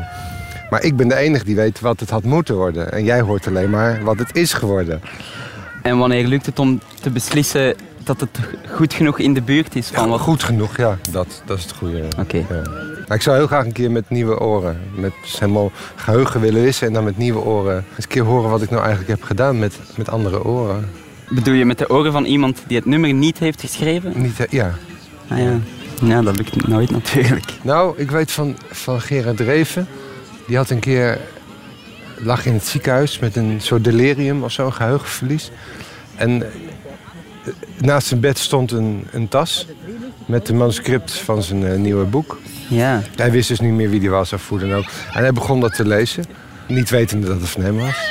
Maar 0.69 0.83
ik 0.83 0.95
ben 0.95 1.07
de 1.07 1.15
enige 1.15 1.45
die 1.45 1.55
weet 1.55 1.79
wat 1.79 1.99
het 1.99 2.09
had 2.09 2.23
moeten 2.23 2.55
worden. 2.55 2.91
En 2.91 3.03
jij 3.03 3.21
hoort 3.21 3.47
alleen 3.47 3.69
maar 3.69 4.03
wat 4.03 4.19
het 4.19 4.35
is 4.35 4.53
geworden. 4.53 5.01
En 5.81 5.97
wanneer 5.97 6.27
lukt 6.27 6.45
het 6.45 6.59
om 6.59 6.79
te 7.01 7.09
beslissen 7.09 7.75
dat 8.17 8.19
het 8.19 8.39
goed 8.75 8.93
genoeg 8.93 9.19
in 9.19 9.33
de 9.33 9.41
buurt 9.41 9.75
is 9.75 9.87
van 9.87 10.03
Ja, 10.03 10.09
wat... 10.09 10.19
goed 10.19 10.43
genoeg, 10.43 10.77
ja. 10.77 10.97
Dat, 11.11 11.41
dat 11.45 11.57
is 11.57 11.63
het 11.63 11.73
goede. 11.73 12.03
Oké. 12.19 12.37
Ja. 12.37 12.61
Maar 13.07 13.17
ik 13.17 13.23
zou 13.23 13.37
heel 13.37 13.47
graag 13.47 13.65
een 13.65 13.71
keer 13.71 13.91
met 13.91 14.09
nieuwe 14.09 14.39
oren, 14.39 14.79
met 14.95 15.13
helemaal 15.39 15.71
geheugen 15.95 16.41
willen 16.41 16.61
wissen 16.61 16.87
en 16.87 16.93
dan 16.93 17.03
met 17.03 17.17
nieuwe 17.17 17.39
oren 17.39 17.75
eens 17.75 18.03
een 18.03 18.07
keer 18.07 18.23
horen 18.23 18.49
wat 18.49 18.61
ik 18.61 18.69
nou 18.69 18.81
eigenlijk 18.81 19.09
heb 19.09 19.23
gedaan 19.23 19.59
met, 19.59 19.79
met 19.97 20.09
andere 20.09 20.43
oren. 20.43 20.89
Bedoel 21.29 21.53
je 21.53 21.65
met 21.65 21.77
de 21.77 21.89
oren 21.89 22.11
van 22.11 22.25
iemand 22.25 22.63
die 22.67 22.77
het 22.77 22.85
nummer 22.85 23.13
niet 23.13 23.39
heeft 23.39 23.61
geschreven? 23.61 24.21
Niet, 24.21 24.39
eh, 24.39 24.45
ja. 24.49 24.73
Ah 25.27 25.37
ja. 25.37 25.59
Ja, 26.01 26.21
dat 26.21 26.35
lukt 26.37 26.67
nooit 26.67 26.91
natuurlijk. 26.91 27.53
Nou, 27.61 27.97
ik 27.97 28.11
weet 28.11 28.31
van, 28.31 28.57
van 28.71 29.01
Gerard 29.01 29.37
Dreven. 29.37 29.87
Die 30.47 30.57
had 30.57 30.69
een 30.69 30.79
keer, 30.79 31.19
lag 32.17 32.45
in 32.45 32.53
het 32.53 32.65
ziekenhuis 32.65 33.19
met 33.19 33.35
een 33.35 33.55
soort 33.61 33.83
delirium 33.83 34.43
of 34.43 34.51
zo, 34.51 34.65
een 34.65 34.73
geheugenverlies. 34.73 35.51
En 36.15 36.43
naast 37.79 38.07
zijn 38.07 38.19
bed 38.19 38.37
stond 38.37 38.71
een, 38.71 39.07
een 39.11 39.27
tas 39.27 39.65
met 40.25 40.45
de 40.45 40.53
manuscript 40.53 41.11
van 41.13 41.43
zijn 41.43 41.63
eh, 41.65 41.77
nieuwe 41.77 42.05
boek. 42.05 42.39
Ja. 42.67 43.01
Hij 43.15 43.31
wist 43.31 43.47
dus 43.47 43.59
niet 43.59 43.73
meer 43.73 43.89
wie 43.89 43.99
die 43.99 44.09
was 44.09 44.33
of 44.33 44.49
hoe 44.49 44.59
dan 44.59 44.73
ook. 44.73 44.85
En 45.13 45.21
hij 45.21 45.31
begon 45.33 45.59
dat 45.59 45.75
te 45.75 45.85
lezen, 45.87 46.23
niet 46.67 46.89
wetende 46.89 47.27
dat 47.27 47.39
het 47.39 47.49
van 47.49 47.61
hem 47.61 47.77
was. 47.77 48.07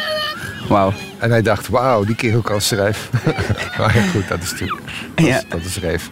Wauw. 0.68 0.92
En 1.18 1.30
hij 1.30 1.42
dacht, 1.42 1.68
wauw, 1.68 2.04
die 2.04 2.14
kerel 2.14 2.40
kan 2.40 2.60
schrijven. 2.60 3.10
maar 3.78 3.96
ja, 3.96 4.02
goed, 4.02 4.28
dat 4.28 4.42
is 4.42 4.50
natuurlijk, 4.50 4.80
dat, 5.14 5.24
is- 5.26 5.32
Ja. 5.32 5.42
dat 5.48 5.60
is 5.64 5.78
reef. 5.78 6.10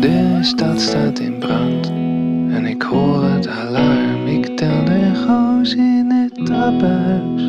De 0.00 0.38
stad 0.42 0.80
staat 0.80 1.18
in 1.18 1.38
brand 1.38 1.86
en 2.56 2.66
ik 2.66 2.82
hoor 2.82 3.24
het 3.24 3.46
alarm. 3.48 4.26
Ik 4.26 4.56
tel 4.56 4.84
de 4.84 5.24
goos 5.26 5.74
in 5.74 6.10
het 6.12 6.46
trappenhuis. 6.46 7.45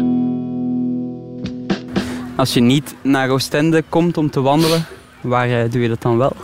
Als 2.38 2.54
je 2.54 2.60
niet 2.62 2.96
naar 3.02 3.30
Oostende 3.30 3.84
komt 3.90 4.18
om 4.18 4.30
te 4.30 4.42
wandelen, 4.42 4.86
waar 5.22 5.50
eh, 5.50 5.72
doe 5.72 5.82
je 5.82 5.88
dat 5.88 6.02
dan 6.02 6.18
wel? 6.18 6.36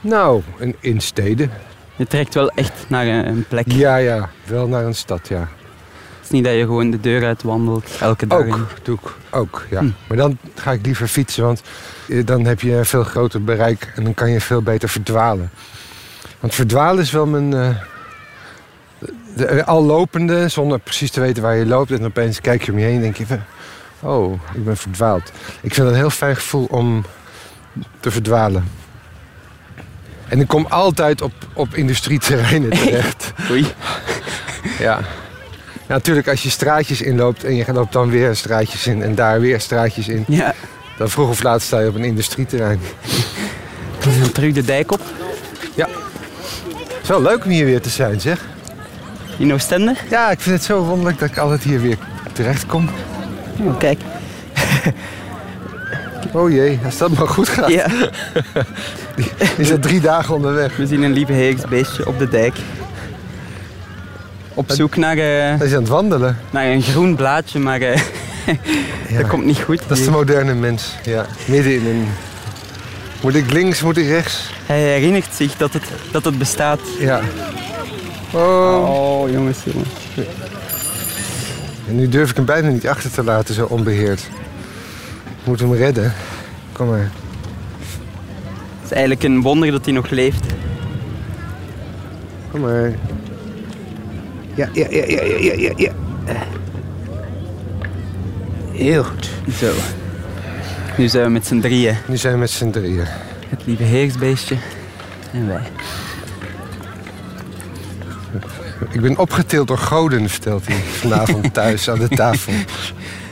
Nou, 0.00 0.42
in, 0.58 0.76
in 0.80 1.00
steden. 1.00 1.50
Je 1.96 2.06
trekt 2.06 2.34
wel 2.34 2.50
echt 2.50 2.84
naar 2.88 3.06
een, 3.06 3.26
een 3.28 3.44
plek. 3.48 3.72
Ja, 3.72 3.96
ja, 3.96 4.30
wel 4.44 4.68
naar 4.68 4.84
een 4.84 4.94
stad, 4.94 5.28
ja. 5.28 5.38
Het 5.38 6.24
is 6.24 6.30
niet 6.30 6.44
dat 6.44 6.54
je 6.54 6.60
gewoon 6.60 6.90
de 6.90 7.00
deur 7.00 7.24
uit 7.24 7.42
wandelt 7.42 7.90
elke 8.00 8.26
dag. 8.26 8.38
Ook, 8.38 8.68
doe 8.82 8.98
ik 9.02 9.10
ook, 9.30 9.66
ja. 9.70 9.80
Hm. 9.80 9.90
Maar 10.06 10.16
dan 10.16 10.38
ga 10.54 10.72
ik 10.72 10.84
liever 10.86 11.08
fietsen, 11.08 11.44
want 11.44 11.62
eh, 12.08 12.26
dan 12.26 12.44
heb 12.44 12.60
je 12.60 12.76
een 12.76 12.86
veel 12.86 13.04
groter 13.04 13.44
bereik 13.44 13.92
en 13.94 14.04
dan 14.04 14.14
kan 14.14 14.30
je 14.30 14.40
veel 14.40 14.62
beter 14.62 14.88
verdwalen. 14.88 15.50
Want 16.40 16.54
verdwalen 16.54 17.02
is 17.02 17.10
wel 17.10 17.26
mijn... 17.26 17.50
de- 19.36 19.64
al 19.64 19.84
lopende, 19.84 20.48
zonder 20.48 20.78
precies 20.78 21.10
te 21.10 21.20
weten 21.20 21.42
waar 21.42 21.56
je 21.56 21.66
loopt. 21.66 21.90
En 21.90 22.04
opeens 22.04 22.40
kijk 22.40 22.62
je 22.62 22.72
om 22.72 22.78
je 22.78 22.84
heen 22.84 22.94
en 22.94 23.00
denk 23.00 23.16
je... 23.16 23.24
Oh, 24.06 24.40
ik 24.54 24.64
ben 24.64 24.76
verdwaald. 24.76 25.32
Ik 25.60 25.74
vind 25.74 25.76
het 25.76 25.86
een 25.86 25.94
heel 25.94 26.10
fijn 26.10 26.36
gevoel 26.36 26.66
om 26.70 27.04
te 28.00 28.10
verdwalen. 28.10 28.70
En 30.28 30.40
ik 30.40 30.48
kom 30.48 30.66
altijd 30.68 31.22
op, 31.22 31.32
op 31.52 31.74
industrieterreinen 31.74 32.70
terecht. 32.78 33.32
Oei. 33.50 33.66
Ja. 34.78 34.98
ja, 35.86 35.94
natuurlijk 35.94 36.28
als 36.28 36.42
je 36.42 36.50
straatjes 36.50 37.02
inloopt 37.02 37.44
en 37.44 37.54
je 37.54 37.72
loopt 37.72 37.92
dan 37.92 38.10
weer 38.10 38.36
straatjes 38.36 38.86
in 38.86 39.02
en 39.02 39.14
daar 39.14 39.40
weer 39.40 39.60
straatjes 39.60 40.08
in. 40.08 40.24
Ja. 40.28 40.54
Dan 40.96 41.10
vroeg 41.10 41.28
of 41.28 41.42
laat 41.42 41.62
sta 41.62 41.80
je 41.80 41.88
op 41.88 41.94
een 41.94 42.04
industrieterrein. 42.04 42.80
Dan 43.98 44.32
terug 44.32 44.52
de 44.52 44.64
dijk 44.64 44.92
op 44.92 45.00
Het 46.78 47.02
is 47.02 47.08
wel 47.08 47.22
leuk 47.22 47.44
om 47.44 47.50
hier 47.50 47.64
weer 47.64 47.80
te 47.80 47.88
zijn, 47.88 48.20
zeg. 48.20 48.44
in 49.38 49.52
Oostende. 49.52 49.94
Ja, 50.10 50.30
ik 50.30 50.40
vind 50.40 50.56
het 50.56 50.64
zo 50.64 50.82
wonderlijk 50.82 51.18
dat 51.18 51.28
ik 51.28 51.38
altijd 51.38 51.62
hier 51.62 51.80
weer 51.80 51.98
terecht 52.32 52.66
kom. 52.66 52.88
Oh, 53.60 53.78
kijk. 53.78 54.00
Oh 56.32 56.50
jee, 56.50 56.78
als 56.84 56.98
dat 56.98 57.10
maar 57.10 57.28
goed 57.28 57.48
gaat. 57.48 57.68
Ja. 57.70 57.86
Is 59.56 59.68
dat 59.68 59.82
drie 59.82 60.00
dagen 60.00 60.34
onderweg. 60.34 60.76
We 60.76 60.86
zien 60.86 61.02
een 61.02 61.12
lieve 61.12 61.32
heersbeestje 61.32 62.06
op 62.06 62.18
de 62.18 62.28
dijk. 62.28 62.56
Op 64.54 64.70
zoek 64.72 64.96
naar, 64.96 65.16
Hij 65.16 65.56
is 65.60 65.72
aan 65.72 65.78
het 65.80 65.88
wandelen. 65.88 66.38
naar 66.50 66.64
een 66.66 66.82
groen 66.82 67.14
blaadje, 67.16 67.58
maar 67.58 67.80
eh, 67.80 68.00
Ja. 69.08 69.18
dat 69.18 69.26
komt 69.26 69.44
niet 69.44 69.58
goed. 69.58 69.82
Dat 69.88 69.98
is 69.98 70.04
de 70.04 70.10
moderne 70.10 70.54
mens. 70.54 70.94
Ja, 71.04 71.26
midden 71.46 71.72
in 71.74 71.86
een... 71.86 72.08
Moet 73.20 73.34
ik 73.34 73.52
links, 73.52 73.82
moet 73.82 73.96
ik 73.96 74.06
rechts? 74.06 74.50
Hij 74.66 74.80
herinnert 74.80 75.28
zich 75.34 75.56
dat 75.56 75.72
het, 75.72 75.84
dat 76.10 76.24
het 76.24 76.38
bestaat. 76.38 76.80
Ja. 76.98 77.20
Oh. 78.32 78.90
Oh, 78.90 79.30
jongens, 79.30 79.58
jongens. 79.64 79.88
En 81.88 81.96
nu 81.96 82.08
durf 82.08 82.30
ik 82.30 82.36
hem 82.36 82.44
bijna 82.44 82.68
niet 82.68 82.88
achter 82.88 83.10
te 83.10 83.24
laten, 83.24 83.54
zo 83.54 83.66
onbeheerd. 83.66 84.20
Ik 85.24 85.46
moet 85.46 85.60
hem 85.60 85.74
redden. 85.74 86.12
Kom 86.72 86.88
maar. 86.88 87.10
Het 88.80 88.84
is 88.84 88.90
eigenlijk 88.90 89.22
een 89.22 89.42
wonder 89.42 89.70
dat 89.70 89.84
hij 89.84 89.94
nog 89.94 90.10
leeft. 90.10 90.44
Kom 92.50 92.60
maar. 92.60 92.92
Ja, 94.54 94.68
ja, 94.72 94.86
ja, 94.90 95.04
ja, 95.06 95.22
ja, 95.22 95.52
ja, 95.54 95.72
ja. 95.76 95.92
Heel 98.72 99.04
goed. 99.04 99.30
Zo. 99.58 99.72
Nu 100.96 101.08
zijn 101.08 101.24
we 101.24 101.30
met 101.30 101.46
z'n 101.46 101.60
drieën. 101.60 101.96
Nu 102.06 102.16
zijn 102.16 102.32
we 102.32 102.38
met 102.38 102.50
z'n 102.50 102.70
drieën. 102.70 103.06
Het 103.48 103.66
lieve 103.66 103.82
heersbeestje. 103.82 104.56
En 105.32 105.48
wij. 105.48 105.62
Ik 108.90 109.00
ben 109.00 109.18
opgetild 109.18 109.68
door 109.68 109.78
goden, 109.78 110.28
vertelt 110.28 110.66
hij 110.66 110.76
vanavond 110.76 111.52
thuis 111.54 111.90
aan 111.90 111.98
de 111.98 112.08
tafel. 112.08 112.52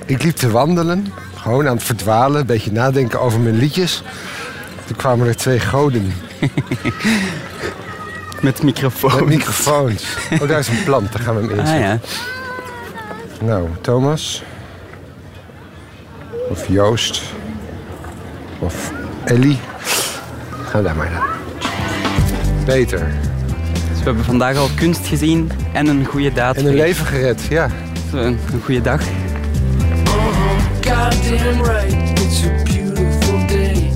Ik 0.07 0.23
liep 0.23 0.37
te 0.37 0.51
wandelen, 0.51 1.13
gewoon 1.35 1.69
aan 1.69 1.75
het 1.77 1.85
verdwalen, 1.85 2.41
een 2.41 2.47
beetje 2.47 2.73
nadenken 2.73 3.21
over 3.21 3.41
mijn 3.41 3.57
liedjes. 3.57 4.03
Toen 4.87 4.97
kwamen 4.97 5.27
er 5.29 5.37
twee 5.37 5.61
goden 5.61 6.13
Met 8.41 8.63
microfoon. 8.63 9.15
met 9.15 9.25
microfoons. 9.25 10.17
Oh, 10.41 10.49
daar 10.49 10.59
is 10.59 10.69
een 10.69 10.85
plant, 10.85 11.13
daar 11.13 11.23
gaan 11.23 11.47
we 11.47 11.55
hem 11.55 11.67
Ah 11.67 11.81
ja. 11.81 11.99
Nou, 13.41 13.69
Thomas. 13.81 14.43
Of 16.51 16.69
Joost. 16.69 17.23
Of 18.59 18.93
Ellie. 19.25 19.59
Ga 20.65 20.83
daar 20.83 20.97
maar 20.97 21.11
naar. 21.11 21.37
Peter. 22.65 23.07
We 24.05 24.11
hebben 24.11 24.25
vandaag 24.25 24.57
al 24.57 24.69
kunst 24.75 25.07
gezien 25.07 25.51
en 25.73 25.87
een 25.87 26.05
goede 26.05 26.33
daad. 26.33 26.57
En 26.57 26.67
een 26.67 26.75
leven 26.75 27.07
gered, 27.07 27.43
ja. 27.49 27.69
Een, 28.13 28.39
een 28.53 28.61
goede 28.65 28.81
dag. 28.81 29.01
Goddamn 30.81 31.63
right, 31.63 32.21
it's 32.21 32.45
a 32.45 32.63
beautiful 32.65 33.47
day. 33.47 33.91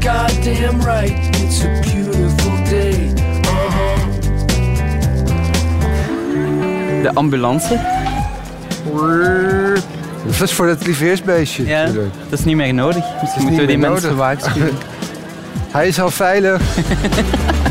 Goddamn 0.00 0.80
right, 0.84 1.36
it's 1.42 1.64
a 1.64 1.68
beautiful 1.80 2.52
day. 2.70 3.12
De 7.02 7.10
ambulance. 7.14 7.80
Dat 10.26 10.40
is 10.48 10.52
voor 10.52 10.66
dat 10.66 10.86
lieveheersbeestje 10.86 11.66
Ja, 11.66 11.82
natuurlijk. 11.82 12.14
dat 12.28 12.38
is 12.38 12.44
niet 12.44 12.56
meer 12.56 12.74
nodig. 12.74 13.04
Misschien 13.20 13.24
niet 13.24 13.50
moeten 13.50 13.60
we 13.60 13.66
die 13.66 13.78
mensen 13.78 14.16
nodig. 14.16 14.18
waarschuwen. 14.18 14.72
Hij 15.72 15.88
is 15.88 16.00
al 16.00 16.10
veilig. 16.10 16.60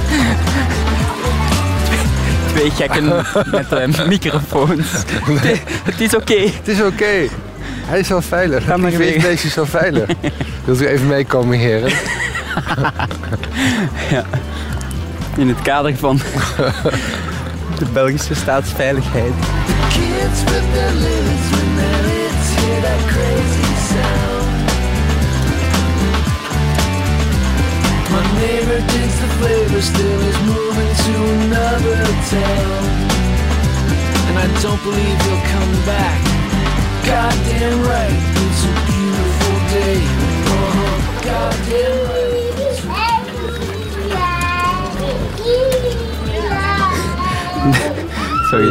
Twee 2.59 2.71
gekken 2.71 3.05
met 3.51 3.71
eh, 3.71 4.07
microfoons. 4.07 4.91
Het 5.89 6.01
is 6.01 6.15
oké. 6.15 6.39
Het 6.39 6.67
is 6.67 6.81
oké. 6.81 7.27
Hij 7.85 7.99
is 7.99 8.11
al 8.11 8.21
veilig. 8.21 8.63
Ga 8.63 8.77
maar 8.77 8.89
weer. 8.89 8.99
lieveheersbeestje 8.99 9.47
is 9.47 9.57
al 9.57 9.65
veilig. 9.65 10.09
Wilt 10.65 10.81
u 10.81 10.87
even 10.87 11.07
meekomen, 11.07 11.57
heren? 11.57 11.91
In 15.37 15.47
het 15.47 15.61
kader 15.61 15.95
van 15.95 16.17
de 17.77 17.85
Belgische 17.93 18.35
staatsveiligheid. 18.35 19.33
Kids 19.89 20.43
with 20.43 20.63
their 20.73 20.91
when 21.51 21.79
hear 22.55 22.81
that 22.81 23.09
crazy 23.09 23.68
Neighbor 28.49 28.81
digs 28.93 29.17
the 29.21 29.29
flavor, 29.37 29.81
still 29.81 30.21
is 30.29 30.39
moving 30.51 30.91
to 31.05 31.13
another 31.37 31.97
town. 32.33 32.81
And 34.27 34.35
I 34.43 34.47
don't 34.63 34.81
believe 34.87 35.17
he'll 35.25 35.45
come 35.55 35.73
back. 35.85 36.19
Goddamn 37.05 37.79
right, 37.93 38.19
it's 38.43 38.61
a 38.65 38.73
beautiful 38.89 39.55
day. 39.77 39.97
Uh-huh. 40.55 40.95
Goddamn 41.27 41.97
right. 42.09 42.57
it's 42.65 42.81
a 42.85 42.87
Sorry. 48.49 48.67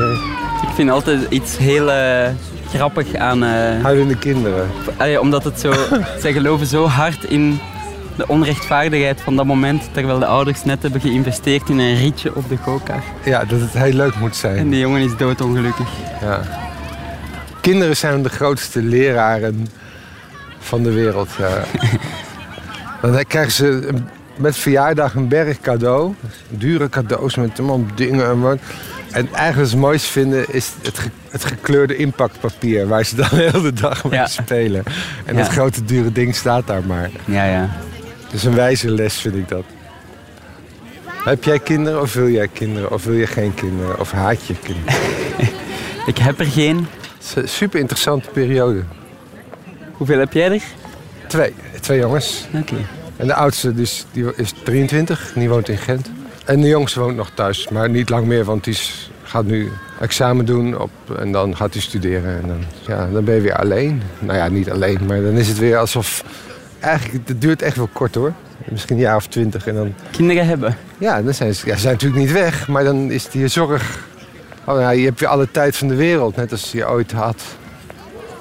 Ik 0.62 0.74
vind 0.74 0.90
altijd 0.90 1.26
iets 1.28 1.56
heel 1.56 1.90
eh, 1.90 2.28
grappig 2.74 3.14
aan... 3.14 3.44
eh, 3.44 3.82
Huilende 3.82 4.16
kinderen. 4.16 4.70
allee, 4.96 5.20
omdat 5.20 5.44
het 5.44 5.60
zo... 5.60 5.72
zij 6.22 6.32
geloven 6.32 6.66
zo 6.66 6.86
hard 6.86 7.24
in 7.24 7.60
de 8.18 8.28
onrechtvaardigheid 8.28 9.20
van 9.20 9.36
dat 9.36 9.44
moment, 9.46 9.82
terwijl 9.92 10.18
de 10.18 10.26
ouders 10.26 10.64
net 10.64 10.82
hebben 10.82 11.00
geïnvesteerd 11.00 11.68
in 11.68 11.78
een 11.78 11.96
rietje 11.96 12.34
op 12.34 12.48
de 12.48 12.56
go-kart. 12.56 13.04
Ja, 13.24 13.44
dat 13.44 13.60
het 13.60 13.72
heel 13.72 13.92
leuk 13.92 14.14
moet 14.18 14.36
zijn. 14.36 14.56
En 14.56 14.68
die 14.70 14.78
jongen 14.80 15.00
is 15.02 15.16
doodongelukkig. 15.16 15.88
Ja. 16.20 16.40
Kinderen 17.60 17.96
zijn 17.96 18.22
de 18.22 18.28
grootste 18.28 18.82
leraren 18.82 19.68
van 20.58 20.82
de 20.82 20.92
wereld. 20.92 21.28
Ja. 21.38 21.62
Dan 23.12 23.24
krijgen 23.26 23.52
ze 23.52 23.88
met 24.36 24.56
verjaardag 24.56 25.14
een 25.14 25.28
berg 25.28 25.60
cadeau. 25.60 26.14
Dure 26.48 26.88
cadeaus 26.88 27.34
met 27.36 27.58
allemaal 27.58 27.84
dingen 27.94 28.26
en 28.28 28.40
wat. 28.40 28.58
En 29.10 29.28
eigenlijk 29.34 29.70
het 29.70 29.80
mooiste 29.80 30.10
vinden 30.10 30.44
is 30.54 30.70
het, 30.82 30.98
ge- 30.98 31.10
het 31.30 31.44
gekleurde 31.44 31.96
impactpapier... 31.96 32.86
waar 32.86 33.04
ze 33.04 33.16
dan 33.16 33.28
de 33.38 33.50
hele 33.52 33.72
dag 33.72 34.04
mee 34.04 34.12
Ja. 34.12 34.26
spelen. 34.26 34.82
En 35.24 35.34
Ja. 35.36 35.40
dat 35.42 35.50
grote 35.50 35.84
dure 35.84 36.12
ding 36.12 36.34
staat 36.34 36.66
daar 36.66 36.82
maar. 36.86 37.10
Ja, 37.24 37.44
ja. 37.44 37.68
Het 38.28 38.36
is 38.36 38.44
een 38.44 38.54
wijze 38.54 38.90
les, 38.90 39.14
vind 39.20 39.34
ik 39.34 39.48
dat. 39.48 39.64
Heb 41.24 41.44
jij 41.44 41.58
kinderen 41.58 42.00
of 42.00 42.12
wil 42.14 42.28
jij 42.28 42.48
kinderen? 42.48 42.92
Of 42.92 43.04
wil 43.04 43.14
je 43.14 43.26
geen 43.26 43.54
kinderen? 43.54 44.00
Of 44.00 44.10
haat 44.10 44.46
je 44.46 44.54
kinderen? 44.54 44.94
Ik 46.06 46.18
heb 46.18 46.40
er 46.40 46.46
geen. 46.46 46.86
Super 47.44 47.80
interessante 47.80 48.28
periode. 48.32 48.82
Hoeveel 49.92 50.18
heb 50.18 50.32
jij 50.32 50.50
er? 50.52 50.62
Twee, 51.26 51.54
twee 51.80 51.98
jongens. 51.98 52.46
Oké. 52.54 52.74
En 53.16 53.26
de 53.26 53.34
oudste 53.34 53.74
dus, 53.74 54.04
die 54.12 54.24
is 54.36 54.52
23, 54.64 55.32
die 55.34 55.48
woont 55.48 55.68
in 55.68 55.76
Gent. 55.78 56.10
En 56.44 56.60
de 56.60 56.68
jongste 56.68 57.00
woont 57.00 57.16
nog 57.16 57.30
thuis, 57.34 57.68
maar 57.68 57.90
niet 57.90 58.08
lang 58.08 58.26
meer, 58.26 58.44
want 58.44 58.64
die 58.64 58.72
is- 58.72 59.10
gaat 59.22 59.44
nu 59.44 59.72
examen 60.00 60.44
doen 60.44 60.78
op, 60.78 60.90
en 61.18 61.32
dan 61.32 61.56
gaat 61.56 61.72
hij 61.72 61.82
studeren. 61.82 62.42
En 62.42 62.48
dan, 62.48 62.64
ja, 62.86 63.08
dan 63.12 63.24
ben 63.24 63.34
je 63.34 63.40
weer 63.40 63.56
alleen. 63.56 64.02
Nou 64.18 64.38
ja, 64.38 64.48
niet 64.48 64.70
alleen, 64.70 64.98
maar 65.06 65.20
dan 65.22 65.32
is 65.36 65.48
het 65.48 65.58
weer 65.58 65.76
alsof... 65.78 66.24
Eigenlijk, 66.80 67.28
het 67.28 67.40
duurt 67.40 67.62
echt 67.62 67.76
wel 67.76 67.88
kort 67.92 68.14
hoor. 68.14 68.32
Misschien 68.64 68.96
een 68.96 69.02
jaar 69.02 69.16
of 69.16 69.26
twintig 69.26 69.66
en 69.66 69.74
dan... 69.74 69.94
Kinderen 70.10 70.46
hebben. 70.46 70.76
Ja, 70.98 71.22
dan 71.22 71.34
zijn 71.34 71.54
ze, 71.54 71.66
ja, 71.66 71.74
ze 71.74 71.80
zijn 71.80 71.92
natuurlijk 71.92 72.20
niet 72.20 72.32
weg, 72.32 72.68
maar 72.68 72.84
dan 72.84 73.10
is 73.10 73.28
die 73.28 73.48
zorg... 73.48 74.06
Oh 74.64 74.80
ja, 74.80 74.90
je 74.90 75.04
hebt 75.04 75.20
weer 75.20 75.28
alle 75.28 75.50
tijd 75.50 75.76
van 75.76 75.88
de 75.88 75.94
wereld, 75.94 76.36
net 76.36 76.50
als 76.52 76.72
je 76.72 76.88
ooit 76.88 77.12
had. 77.12 77.42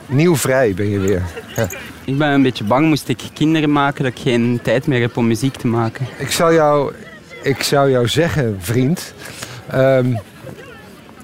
Nieuw 0.05 0.35
vrij 0.35 0.73
ben 0.73 0.89
je 0.89 0.99
weer. 0.99 1.21
Ja. 1.55 1.67
Ik 2.05 2.17
ben 2.17 2.27
een 2.29 2.41
beetje 2.41 2.63
bang, 2.63 2.87
moest 2.87 3.07
ik 3.07 3.21
kinderen 3.33 3.71
maken, 3.71 4.03
dat 4.03 4.13
ik 4.13 4.19
geen 4.19 4.59
tijd 4.63 4.87
meer 4.87 5.01
heb 5.01 5.17
om 5.17 5.27
muziek 5.27 5.55
te 5.55 5.67
maken. 5.67 6.07
Ik 6.17 6.31
zou 6.31 6.53
jou, 6.53 6.93
ik 7.43 7.63
zou 7.63 7.89
jou 7.89 8.07
zeggen, 8.07 8.57
vriend. 8.59 9.13
ehm, 9.67 10.13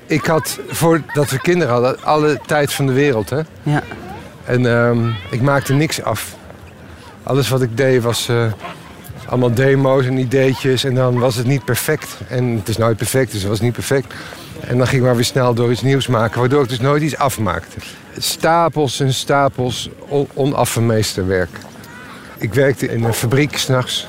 ik 0.06 0.26
had, 0.26 0.60
voordat 0.68 1.30
we 1.30 1.40
kinderen 1.40 1.74
hadden, 1.74 2.04
alle 2.04 2.40
tijd 2.46 2.74
van 2.74 2.86
de 2.86 2.94
wereld. 2.94 3.30
Hè? 3.30 3.40
Ja. 3.64 3.84
En 4.46 4.66
ehm, 4.66 5.08
ik 5.32 5.42
maakte 5.42 5.74
niks 5.74 6.02
af. 6.02 6.36
Alles 7.24 7.50
wat 7.50 7.62
ik 7.62 7.78
deed 7.78 8.02
was 8.02 8.30
eh, 8.30 8.52
allemaal 9.26 9.54
demo's 9.54 10.06
en 10.06 10.18
ideetjes. 10.18 10.84
En 10.84 10.96
dan 10.96 11.20
was 11.20 11.36
het 11.36 11.48
niet 11.48 11.66
perfect. 11.66 12.18
En 12.28 12.50
het 12.50 12.70
is 12.70 12.78
nooit 12.78 12.98
perfect, 12.98 13.32
dus 13.32 13.42
het 13.42 13.50
was 13.50 13.62
niet 13.62 13.74
perfect. 13.74 14.14
En 14.60 14.78
dan 14.78 14.88
ging 14.88 15.02
ik 15.02 15.08
maar 15.08 15.16
weer 15.16 15.26
snel 15.26 15.54
door 15.54 15.72
iets 15.72 15.82
nieuws 15.82 16.08
maken. 16.08 16.40
Waardoor 16.40 16.64
ik 16.64 16.70
dus 16.70 16.80
nooit 16.80 17.02
iets 17.02 17.18
afmaakte. 17.18 17.78
Stapels 18.18 19.00
en 19.00 19.14
stapels 19.14 19.90
on 20.08 20.28
onafgemeesterwerk. 20.34 21.58
Ik 22.38 22.54
werkte 22.54 22.88
in 22.88 23.04
een 23.04 23.14
fabriek 23.14 23.58
s'nachts. 23.58 24.08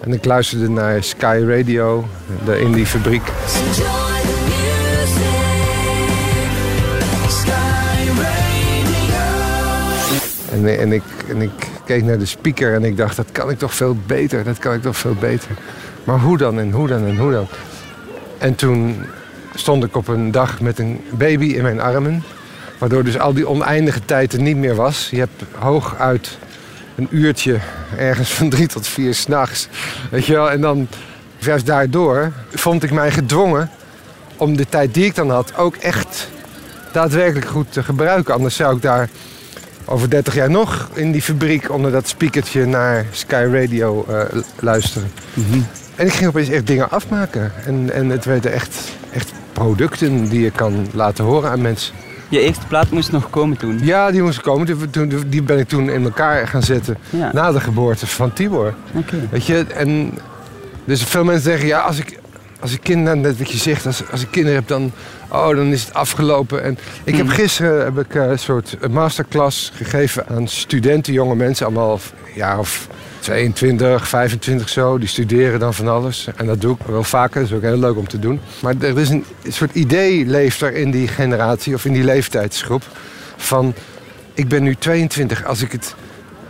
En 0.00 0.12
ik 0.12 0.24
luisterde 0.24 0.68
naar 0.68 1.02
Sky 1.02 1.42
Radio, 1.46 2.08
in 2.44 2.72
die 2.72 2.86
fabriek. 2.86 3.22
Ik, 10.92 11.02
en 11.28 11.42
ik 11.42 11.73
keek 11.84 12.04
naar 12.04 12.18
de 12.18 12.26
speaker 12.26 12.74
en 12.74 12.84
ik 12.84 12.96
dacht, 12.96 13.16
dat 13.16 13.32
kan 13.32 13.50
ik 13.50 13.58
toch 13.58 13.74
veel 13.74 13.96
beter, 14.06 14.44
dat 14.44 14.58
kan 14.58 14.74
ik 14.74 14.82
toch 14.82 14.96
veel 14.96 15.14
beter. 15.14 15.50
Maar 16.04 16.18
hoe 16.18 16.38
dan 16.38 16.58
en 16.58 16.70
hoe 16.70 16.88
dan 16.88 17.06
en 17.06 17.16
hoe 17.16 17.32
dan? 17.32 17.46
En 18.38 18.54
toen 18.54 19.04
stond 19.54 19.84
ik 19.84 19.96
op 19.96 20.08
een 20.08 20.30
dag 20.30 20.60
met 20.60 20.78
een 20.78 21.00
baby 21.10 21.44
in 21.44 21.62
mijn 21.62 21.80
armen. 21.80 22.22
Waardoor 22.78 23.04
dus 23.04 23.18
al 23.18 23.32
die 23.32 23.48
oneindige 23.48 24.04
tijd 24.04 24.32
er 24.32 24.40
niet 24.40 24.56
meer 24.56 24.74
was. 24.74 25.08
Je 25.10 25.18
hebt 25.18 25.42
hooguit 25.58 26.38
een 26.94 27.08
uurtje 27.10 27.58
ergens 27.96 28.30
van 28.30 28.48
drie 28.48 28.66
tot 28.66 28.86
vier 28.86 29.14
s'nachts. 29.14 29.68
Weet 30.10 30.26
je 30.26 30.32
wel, 30.32 30.50
en 30.50 30.60
dan 30.60 30.88
juist 31.38 31.66
daardoor 31.66 32.32
vond 32.50 32.82
ik 32.82 32.90
mij 32.90 33.10
gedwongen 33.10 33.70
om 34.36 34.56
de 34.56 34.66
tijd 34.68 34.94
die 34.94 35.04
ik 35.04 35.14
dan 35.14 35.30
had 35.30 35.56
ook 35.56 35.76
echt 35.76 36.28
daadwerkelijk 36.92 37.46
goed 37.46 37.72
te 37.72 37.82
gebruiken. 37.82 38.34
Anders 38.34 38.56
zou 38.56 38.76
ik 38.76 38.82
daar 38.82 39.08
over 39.84 40.10
30 40.10 40.34
jaar 40.34 40.50
nog 40.50 40.88
in 40.92 41.12
die 41.12 41.22
fabriek 41.22 41.70
onder 41.70 41.90
dat 41.92 42.08
speakertje 42.08 42.66
naar 42.66 43.04
Sky 43.10 43.48
Radio 43.52 44.04
eh, 44.08 44.20
luisteren. 44.60 45.10
En 45.96 46.06
ik 46.06 46.12
ging 46.12 46.28
opeens 46.28 46.48
echt 46.48 46.66
dingen 46.66 46.90
afmaken. 46.90 47.52
En, 47.66 47.90
en 47.92 48.08
het 48.08 48.24
werden 48.24 48.52
echt, 48.52 48.76
echt 49.12 49.32
producten 49.52 50.28
die 50.28 50.40
je 50.40 50.50
kan 50.50 50.86
laten 50.92 51.24
horen 51.24 51.50
aan 51.50 51.60
mensen. 51.62 51.94
Je 52.28 52.40
eerste 52.40 52.66
plaat 52.66 52.90
moest 52.90 53.12
nog 53.12 53.30
komen 53.30 53.56
toen. 53.56 53.78
Ja, 53.82 54.10
die 54.10 54.22
moest 54.22 54.40
komen. 54.40 54.66
Die, 54.66 54.90
toen- 54.90 55.24
die 55.26 55.42
ben 55.42 55.58
ik 55.58 55.68
toen 55.68 55.90
in 55.90 56.04
elkaar 56.04 56.48
gaan 56.48 56.62
zetten 56.62 56.96
Ja. 57.10 57.30
na 57.32 57.52
de 57.52 57.60
geboorte 57.60 58.06
van 58.06 58.32
Tibor. 58.32 58.74
Oké. 58.94 59.16
Weet 59.30 59.46
je, 59.46 59.64
en 59.76 60.18
dus 60.84 61.02
veel 61.02 61.24
mensen 61.24 61.42
zeggen, 61.50 61.66
ja, 61.68 61.80
als 61.80 61.98
ik, 61.98 62.18
als 62.60 62.72
ik 62.72 62.80
kinderen, 62.82 63.20
net 63.20 63.38
wat 63.38 63.50
je 63.50 63.58
zegt, 63.58 63.86
als, 63.86 64.02
als 64.10 64.22
ik 64.22 64.28
kinderen 64.30 64.58
heb, 64.58 64.68
dan, 64.68 64.92
oh, 65.28 65.48
dan 65.56 65.66
is 65.66 65.84
het 65.84 65.94
afgelopen. 65.94 66.62
En 66.62 66.78
ik 67.04 67.16
heb 67.16 67.26
Mhm. 67.26 67.34
gisteren 67.34 67.84
heb 67.84 67.98
ik, 67.98 68.14
eh, 68.14 68.28
een 68.28 68.38
soort 68.38 68.76
masterclass 68.90 69.72
gegeven 69.74 70.26
aan 70.28 70.48
studenten, 70.48 71.12
jonge 71.12 71.34
mensen, 71.34 71.66
allemaal 71.66 72.00
jaar 72.34 72.58
of 72.58 72.88
22, 73.20 74.08
25 74.08 74.68
zo, 74.68 74.98
die 74.98 75.08
studeren 75.08 75.60
dan 75.60 75.74
van 75.74 75.88
alles. 75.88 76.28
En 76.36 76.46
dat 76.46 76.60
doe 76.60 76.76
ik 76.80 76.86
wel 76.86 77.04
vaker, 77.04 77.40
dat 77.40 77.50
is 77.50 77.56
ook 77.56 77.62
heel 77.62 77.78
leuk 77.78 77.96
om 77.96 78.08
te 78.08 78.18
doen. 78.18 78.40
Maar 78.60 78.74
er 78.80 78.98
is 78.98 79.08
een 79.08 79.24
soort 79.48 79.74
idee 79.74 80.26
leeft 80.26 80.60
er 80.60 80.72
in 80.74 80.90
die 80.90 81.08
generatie 81.08 81.74
of 81.74 81.84
in 81.84 81.92
die 81.92 82.04
leeftijdsgroep 82.04 82.82
van 83.36 83.74
ik 84.34 84.48
ben 84.48 84.62
nu 84.62 84.74
22, 84.74 85.44
als 85.44 85.62
ik 85.62 85.72
het 85.72 85.94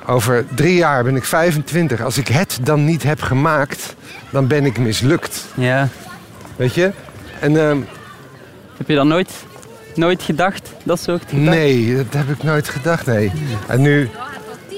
over 0.06 0.44
drie 0.54 0.74
jaar 0.74 1.04
ben 1.04 1.16
ik 1.16 1.24
25. 1.24 2.00
Als 2.02 2.18
ik 2.18 2.28
het 2.28 2.58
dan 2.62 2.84
niet 2.84 3.02
heb 3.02 3.20
gemaakt, 3.20 3.94
dan 4.30 4.46
ben 4.46 4.64
ik 4.64 4.78
mislukt. 4.78 5.44
Ja. 5.54 5.88
Weet 6.56 6.74
je? 6.74 6.90
En 7.40 7.56
ehm, 7.68 7.78
Heb 8.76 8.88
je 8.88 8.94
dat 8.94 9.04
nooit, 9.06 9.30
nooit 9.94 10.22
gedacht? 10.22 10.72
Dat 10.82 11.00
soort 11.00 11.22
gedachten? 11.28 11.44
nee, 11.44 11.96
dat 11.96 12.06
heb 12.10 12.28
ik 12.28 12.42
nooit 12.42 12.68
gedacht, 12.68 13.06
nee. 13.06 13.32
En 13.66 13.80
nu, 13.80 14.08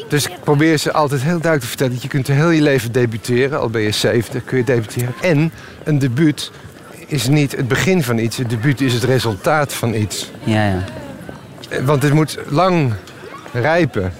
dus 0.09 0.27
ik 0.27 0.37
probeer 0.45 0.77
ze 0.79 0.93
altijd 0.93 1.21
heel 1.21 1.31
duidelijk 1.31 1.61
te 1.61 1.69
vertellen 1.69 1.93
dat 1.93 2.03
je 2.03 2.09
kunt 2.09 2.27
heel 2.27 2.51
je 2.51 2.63
leven 2.63 2.93
debuteren. 2.93 3.61
Al 3.61 3.71
ben 3.71 3.83
je 3.83 3.91
70, 3.91 4.45
kun 4.45 4.59
je 4.59 4.65
debuteren. 4.65 5.15
En 5.23 5.53
een 5.85 5.99
debuut 5.99 6.51
is 7.07 7.29
niet 7.29 7.57
het 7.57 7.69
begin 7.69 8.03
van 8.03 8.19
iets. 8.19 8.37
Het 8.37 8.51
debuut 8.51 8.81
is 8.81 8.93
het 8.93 9.05
resultaat 9.05 9.73
van 9.73 9.95
iets. 9.95 10.31
Ja, 10.45 10.67
ja. 10.67 10.85
Eh, 11.69 11.85
Want 11.85 12.03
het 12.03 12.13
moet 12.13 12.39
lang 12.49 12.93
rijpen. 13.53 14.13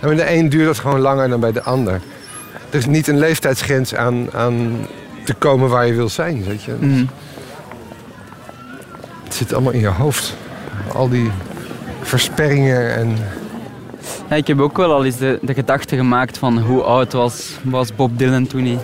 En 0.00 0.08
bij 0.08 0.16
de 0.16 0.34
een 0.34 0.48
duurt 0.48 0.66
dat 0.66 0.78
gewoon 0.78 1.00
langer 1.00 1.28
dan 1.28 1.40
bij 1.40 1.52
de 1.52 1.62
ander. 1.62 2.00
Er 2.70 2.78
is 2.78 2.86
niet 2.86 3.08
een 3.08 3.18
leeftijdsgrens 3.18 3.94
aan, 3.94 4.28
aan 4.32 4.86
te 5.24 5.34
komen 5.34 5.68
waar 5.68 5.86
je 5.86 5.92
wil 5.94 6.08
zijn, 6.08 6.44
weet 6.44 6.62
je. 6.62 6.72
Mhm. 6.80 7.04
Het 9.34 9.42
zit 9.42 9.52
allemaal 9.52 9.72
in 9.72 9.80
je 9.80 9.86
hoofd. 9.86 10.36
Al 10.92 11.08
die 11.08 11.30
versperringen 12.02 12.94
en... 12.94 13.16
Ja, 14.28 14.36
ik 14.36 14.46
heb 14.46 14.60
ook 14.60 14.76
wel 14.76 14.92
al 14.92 15.04
eens 15.04 15.16
de, 15.16 15.38
de 15.42 15.54
gedachte 15.54 15.96
gemaakt 15.96 16.38
van 16.38 16.58
hoe 16.58 16.82
oud 16.82 17.12
was, 17.12 17.50
was 17.62 17.94
Bob 17.94 18.18
Dylan 18.18 18.46
toen 18.46 18.64
hij... 18.64 18.78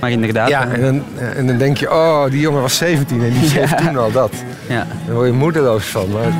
Maar 0.00 0.10
inderdaad. 0.10 0.48
Ja, 0.48 0.68
en 0.68 0.80
dan, 0.80 1.02
en 1.36 1.46
dan 1.46 1.58
denk 1.58 1.76
je, 1.76 1.90
oh, 1.90 2.24
die 2.30 2.40
jongen 2.40 2.60
was 2.60 2.76
17 2.76 3.22
en 3.22 3.30
die 3.30 3.48
schreef 3.48 3.70
Ja. 3.76 3.76
toen 3.76 3.96
al 3.96 4.12
dat. 4.12 4.32
Ja. 4.68 4.86
Daar 5.06 5.14
word 5.14 5.26
je 5.26 5.32
moedeloos 5.32 5.84
van. 5.84 6.10
Maar, 6.10 6.32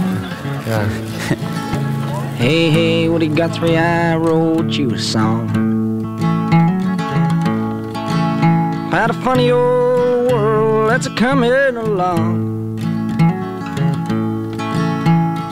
ja. 0.66 0.80
Hey, 2.36 2.70
hey, 2.70 3.08
Woody 3.08 3.30
Guthrie, 3.34 3.76
I 3.76 4.16
wrote 4.16 4.76
you 4.76 4.94
a 4.94 4.98
song. 4.98 5.50
About 8.92 9.10
a 9.10 9.14
funny 9.22 9.50
old 9.50 10.30
world 10.30 10.88
that's 10.88 11.06
a 11.06 11.14
coming 11.14 11.76
along. 11.76 12.45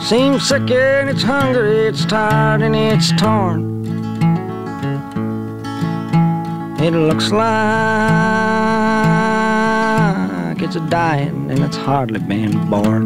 Seems 0.05 0.47
sick 0.47 0.69
and 0.71 1.09
it's 1.09 1.23
hungry, 1.23 1.87
it's 1.87 2.05
tired 2.05 2.61
and 2.61 2.75
it's 2.75 3.11
torn. 3.15 3.73
It 6.79 6.91
looks 6.93 7.31
like 7.31 7.41
it's 10.61 10.75
a 10.75 10.79
dying 10.89 11.49
and 11.49 11.59
it's 11.59 11.77
hardly 11.77 12.19
been 12.19 12.69
born. 12.69 13.05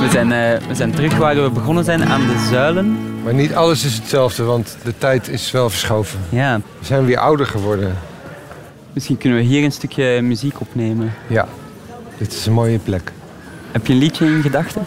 We 0.00 0.08
zijn, 0.10 0.32
eh, 0.32 0.68
we 0.68 0.74
zijn 0.74 0.90
terug 0.92 1.16
waar 1.16 1.42
we 1.42 1.50
begonnen 1.50 1.84
zijn 1.84 2.04
aan 2.04 2.20
de 2.20 2.46
zuilen. 2.50 2.98
Maar 3.24 3.34
niet 3.34 3.54
alles 3.54 3.84
is 3.84 3.94
hetzelfde, 3.94 4.42
want 4.42 4.76
de 4.84 4.98
tijd 4.98 5.28
is 5.28 5.50
wel 5.50 5.70
verschoven. 5.70 6.18
Ja, 6.28 6.60
We 6.78 6.84
zijn 6.84 7.04
weer 7.04 7.18
ouder 7.18 7.46
geworden. 7.46 7.96
misschien 8.92 9.18
kunnen 9.18 9.38
we 9.38 9.44
hier 9.44 9.64
een 9.64 9.72
stukje 9.72 10.20
muziek 10.22 10.60
opnemen. 10.60 11.12
Ja, 11.26 11.48
dit 12.18 12.32
is 12.32 12.46
een 12.46 12.52
mooie 12.52 12.78
plek. 12.78 13.12
Heb 13.76 13.86
je 13.86 13.92
een 13.92 13.98
liedje 13.98 14.26
in 14.26 14.42
gedachten? 14.42 14.84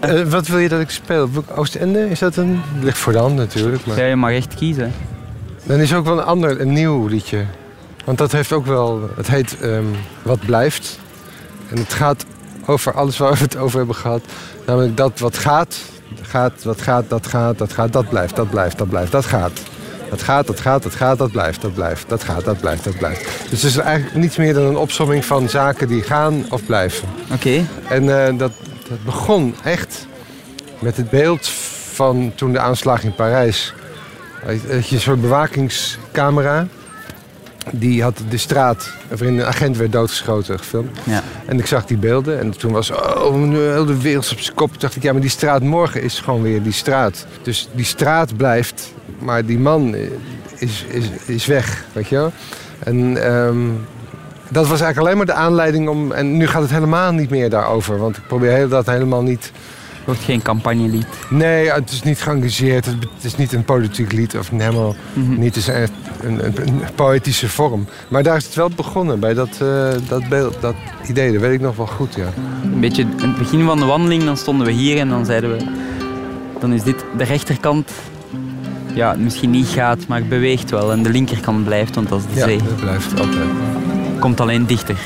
Eh, 0.00 0.22
wat 0.22 0.46
wil 0.46 0.58
je 0.58 0.68
dat 0.68 0.80
ik 0.80 0.90
speel? 0.90 1.30
Oostende? 1.54 2.10
Is 2.10 2.18
dat 2.18 2.36
een... 2.36 2.60
Ligt 2.80 2.98
voor 2.98 3.12
de 3.12 3.18
hand 3.18 3.36
natuurlijk. 3.36 3.86
Maar... 3.86 3.98
Ja, 3.98 4.04
je 4.04 4.16
mag 4.16 4.30
echt 4.30 4.54
kiezen. 4.54 4.92
Dan 5.62 5.78
is 5.78 5.94
ook 5.94 6.04
wel 6.04 6.18
een 6.18 6.24
ander, 6.24 6.60
een 6.60 6.72
nieuw 6.72 7.06
liedje. 7.06 7.44
Want 8.04 8.18
dat 8.18 8.32
heeft 8.32 8.52
ook 8.52 8.66
wel... 8.66 9.10
Het 9.16 9.26
heet 9.26 9.60
ehm, 9.60 9.84
Wat 10.22 10.40
blijft. 10.46 10.98
En 11.70 11.78
het 11.78 11.92
gaat 11.92 12.24
over 12.66 12.92
alles 12.92 13.18
waar 13.18 13.32
we 13.32 13.38
het 13.38 13.56
over 13.56 13.78
hebben 13.78 13.96
gehad. 13.96 14.22
Namelijk 14.66 14.96
dat 14.96 15.18
wat 15.18 15.38
gaat, 15.38 15.80
gaat, 16.22 16.62
wat 16.62 16.80
gaat, 16.80 17.08
dat 17.08 17.26
gaat, 17.26 17.58
dat 17.58 17.72
gaat, 17.72 17.92
dat 17.92 18.08
blijft, 18.08 18.36
dat 18.36 18.50
blijft, 18.50 18.78
dat 18.78 18.88
blijft, 18.88 19.12
dat 19.12 19.26
gaat. 19.26 19.60
Dat 20.14 20.22
gaat, 20.22 20.46
dat 20.46 20.60
gaat, 20.60 20.82
dat 20.82 20.94
gaat, 20.94 21.18
dat 21.18 21.32
blijft, 21.32 21.60
dat 21.60 21.74
blijft, 21.74 22.08
dat 22.08 22.24
gaat, 22.24 22.44
dat 22.44 22.60
blijft, 22.60 22.84
dat 22.84 22.98
blijft. 22.98 23.50
Dus 23.50 23.62
het 23.62 23.70
is 23.70 23.76
eigenlijk 23.76 24.16
niets 24.16 24.36
meer 24.36 24.54
dan 24.54 24.62
een 24.62 24.76
opsomming 24.76 25.24
van 25.24 25.48
zaken 25.48 25.88
die 25.88 26.02
gaan 26.02 26.46
of 26.50 26.64
blijven. 26.66 27.08
Oké. 27.32 27.66
En 27.88 28.26
eh, 28.26 28.38
dat, 28.38 28.52
dat 28.88 29.04
begon 29.04 29.54
echt 29.64 30.06
met 30.78 30.96
het 30.96 31.10
beeld 31.10 31.48
van 31.92 32.32
toen 32.34 32.52
de 32.52 32.58
aanslag 32.58 33.04
in 33.04 33.14
Parijs. 33.14 33.74
Had 34.44 34.88
je 34.88 34.94
een 34.94 35.00
soort 35.00 35.20
bewakingscamera. 35.20 36.66
Die 37.70 38.02
had 38.02 38.20
de 38.28 38.36
straat, 38.36 38.90
waarin 39.08 39.38
een 39.38 39.46
agent 39.46 39.76
werd 39.76 39.92
doodgeschoten, 39.92 40.58
gefilmd. 40.58 40.98
Ja. 41.04 41.22
En 41.46 41.58
ik 41.58 41.66
zag 41.66 41.86
die 41.86 41.96
beelden 41.96 42.38
en 42.38 42.58
toen 42.58 42.72
was 42.72 42.90
oh, 42.90 43.34
nu 43.34 43.58
heel 43.58 43.84
de 43.84 44.00
wereld 44.00 44.32
op 44.32 44.40
zijn 44.40 44.56
kop. 44.56 44.70
Toen 44.70 44.80
dacht 44.80 44.96
ik, 44.96 45.02
ja, 45.02 45.12
maar 45.12 45.20
die 45.20 45.30
straat 45.30 45.62
morgen 45.62 46.02
is 46.02 46.20
gewoon 46.20 46.42
weer 46.42 46.62
die 46.62 46.72
straat. 46.72 47.26
Dus 47.42 47.68
die 47.72 47.84
straat 47.84 48.36
blijft, 48.36 48.92
maar 49.18 49.44
die 49.44 49.58
man 49.58 49.94
is, 50.58 50.84
is, 50.88 51.10
is 51.26 51.46
weg, 51.46 51.84
weet 51.92 52.08
je 52.08 52.16
wel. 52.16 52.32
En 52.78 53.24
ehm, 53.24 53.68
dat 54.48 54.68
was 54.68 54.80
eigenlijk 54.80 54.98
alleen 54.98 55.16
maar 55.16 55.36
de 55.36 55.42
aanleiding 55.42 55.88
om... 55.88 56.12
En 56.12 56.36
nu 56.36 56.46
gaat 56.46 56.62
het 56.62 56.70
helemaal 56.70 57.12
niet 57.12 57.30
meer 57.30 57.50
daarover, 57.50 57.98
want 57.98 58.16
ik 58.16 58.26
probeer 58.26 58.52
heel 58.52 58.68
dat 58.68 58.86
helemaal 58.86 59.22
niet... 59.22 59.52
Het 60.06 60.14
wordt 60.14 60.22
geen 60.30 60.42
campagnelied. 60.42 61.06
Nee, 61.30 61.70
het 61.70 61.90
is 61.90 62.02
niet 62.02 62.20
geëngageerd. 62.22 62.86
Het 62.86 62.96
is 63.22 63.36
niet 63.36 63.52
een 63.52 63.64
politiek 63.64 64.12
lied 64.12 64.36
of 64.38 64.50
een 64.50 64.60
helemaal 64.60 64.94
Mhm. 65.12 65.38
niet. 65.38 65.54
Het 65.54 65.56
is 65.56 65.68
echt 65.68 65.90
een, 66.22 66.46
een, 66.46 66.54
een 66.68 66.80
poëtische 66.94 67.48
vorm. 67.48 67.86
Maar 68.08 68.22
daar 68.22 68.36
is 68.36 68.44
het 68.44 68.54
wel 68.54 68.68
begonnen, 68.76 69.20
bij 69.20 69.34
dat, 69.34 69.48
eh, 69.60 69.88
dat 70.08 70.28
beeld, 70.28 70.56
dat 70.60 70.74
idee. 71.08 71.32
Dat 71.32 71.40
weet 71.40 71.52
ik 71.52 71.60
nog 71.60 71.76
wel 71.76 71.86
goed, 71.86 72.14
ja. 72.14 72.26
Een 72.62 72.80
beetje 72.80 73.02
in 73.02 73.08
het 73.28 73.38
begin 73.38 73.64
van 73.64 73.78
de 73.78 73.84
wandeling, 73.84 74.24
dan 74.24 74.36
stonden 74.36 74.66
we 74.66 74.72
hier 74.72 74.98
en 74.98 75.08
dan 75.08 75.24
zeiden 75.24 75.50
we... 75.56 75.64
Dan 76.60 76.72
is 76.72 76.82
dit 76.82 77.04
de 77.16 77.24
rechterkant... 77.24 77.90
Ja, 78.94 79.14
misschien 79.18 79.50
niet 79.50 79.66
gaat, 79.66 80.06
maar 80.06 80.22
beweegt 80.22 80.70
wel. 80.70 80.92
En 80.92 81.02
de 81.02 81.10
linkerkant 81.10 81.64
blijft, 81.64 81.94
want 81.94 82.08
dat 82.08 82.18
is 82.18 82.24
de 82.34 82.38
Ja, 82.40 82.44
zee. 82.46 82.56
dat 82.58 82.76
blijft 82.80 83.20
altijd. 83.20 83.48
Komt 84.18 84.40
alleen 84.40 84.66
dichter. 84.66 84.96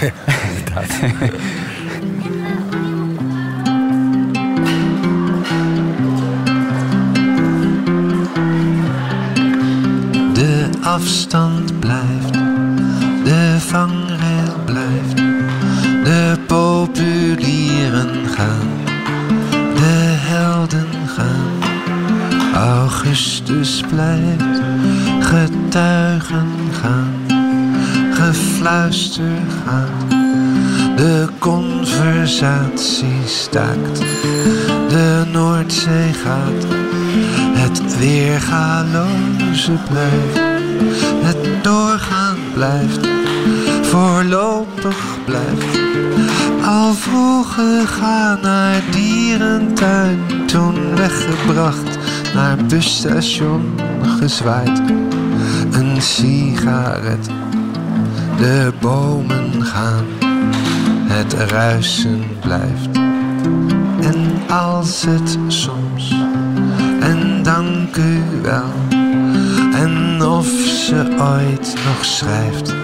De 0.00 0.80
afstand 10.94 11.80
blijft, 11.80 12.32
de 13.24 13.56
vangrail 13.58 14.54
blijft, 14.64 15.16
de 16.04 16.36
populieren 16.46 18.26
gaan, 18.26 18.68
de 19.74 20.16
helden 20.18 20.88
gaan. 21.06 21.48
Augustus 22.54 23.82
blijft, 23.88 24.60
getuigen 25.20 26.48
gaan, 26.80 27.14
gefluister 28.12 29.38
gaat, 29.64 30.10
de 30.96 31.28
conversatie 31.38 33.20
staakt, 33.26 33.98
de 34.88 35.22
Noordzee 35.32 36.12
gaat. 36.12 36.66
Het 37.54 37.98
weergaloze 37.98 39.72
blijft, 39.90 40.49
het 41.22 41.64
doorgaan 41.64 42.36
blijft, 42.54 43.08
voorlopig 43.82 45.18
blijft. 45.24 45.78
Al 46.64 46.92
vroegen 46.94 47.86
gaan 47.86 48.38
naar 48.42 48.82
dierentuin, 48.90 50.18
toen 50.46 50.96
weggebracht, 50.96 51.98
naar 52.34 52.56
busstation 52.68 53.80
gezwaaid. 54.18 54.82
Een 55.70 56.02
sigaret, 56.02 57.28
de 58.36 58.72
bomen 58.80 59.64
gaan, 59.64 60.04
het 61.04 61.32
ruisen 61.32 62.24
blijft. 62.40 62.96
En 64.00 64.48
als 64.48 65.04
het 65.06 65.38
soms 65.46 66.14
en 67.00 67.42
dank 67.42 67.96
u 67.96 68.22
wel. 68.42 68.89
En 69.80 70.22
of 70.22 70.46
ze 70.86 71.16
ooit 71.18 71.74
nog 71.86 72.04
schrijft, 72.04 72.74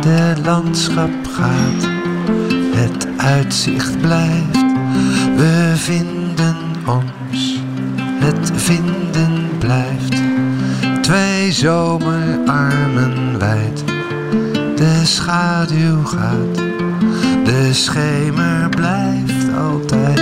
de 0.00 0.34
landschap 0.44 1.10
gaat, 1.32 1.88
het 2.74 3.06
uitzicht 3.16 4.00
blijft. 4.00 4.64
We 5.36 5.72
vinden 5.74 6.56
ons, 6.86 7.60
het 7.98 8.52
vinden 8.54 9.48
blijft. 9.58 10.22
Twee 11.02 11.52
zomerarmen 11.52 13.38
wijd, 13.38 13.84
de 14.76 15.00
schaduw 15.02 16.04
gaat, 16.04 16.56
de 17.44 17.68
schemer 17.72 18.68
blijft 18.68 19.56
altijd. 19.58 20.13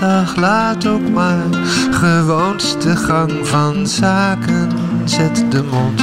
Dag 0.00 0.36
laat 0.36 0.86
ook 0.86 1.08
maar. 1.08 1.46
Gewoonste 1.90 2.96
gang 2.96 3.32
van 3.42 3.86
zaken. 3.86 4.68
Zet 5.04 5.44
de 5.48 5.62
mond 5.62 6.00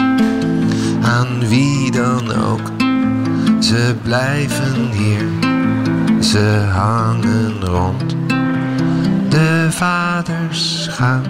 aan 1.01 1.47
wie 1.47 1.91
dan 1.91 2.31
ook. 2.31 2.71
Ze 3.59 3.95
blijven 4.03 4.91
hier, 4.91 5.25
ze 6.21 6.67
hangen 6.73 7.65
rond. 7.65 8.15
De 9.29 9.67
vaders 9.69 10.87
gaan, 10.91 11.23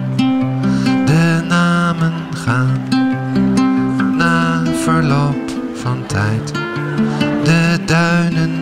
de 1.04 1.44
namen 1.48 2.12
gaan. 2.34 2.82
Na 4.16 4.62
verloop 4.84 5.50
van 5.74 6.06
tijd, 6.06 6.52
de 7.44 7.78
duinen 7.84 8.57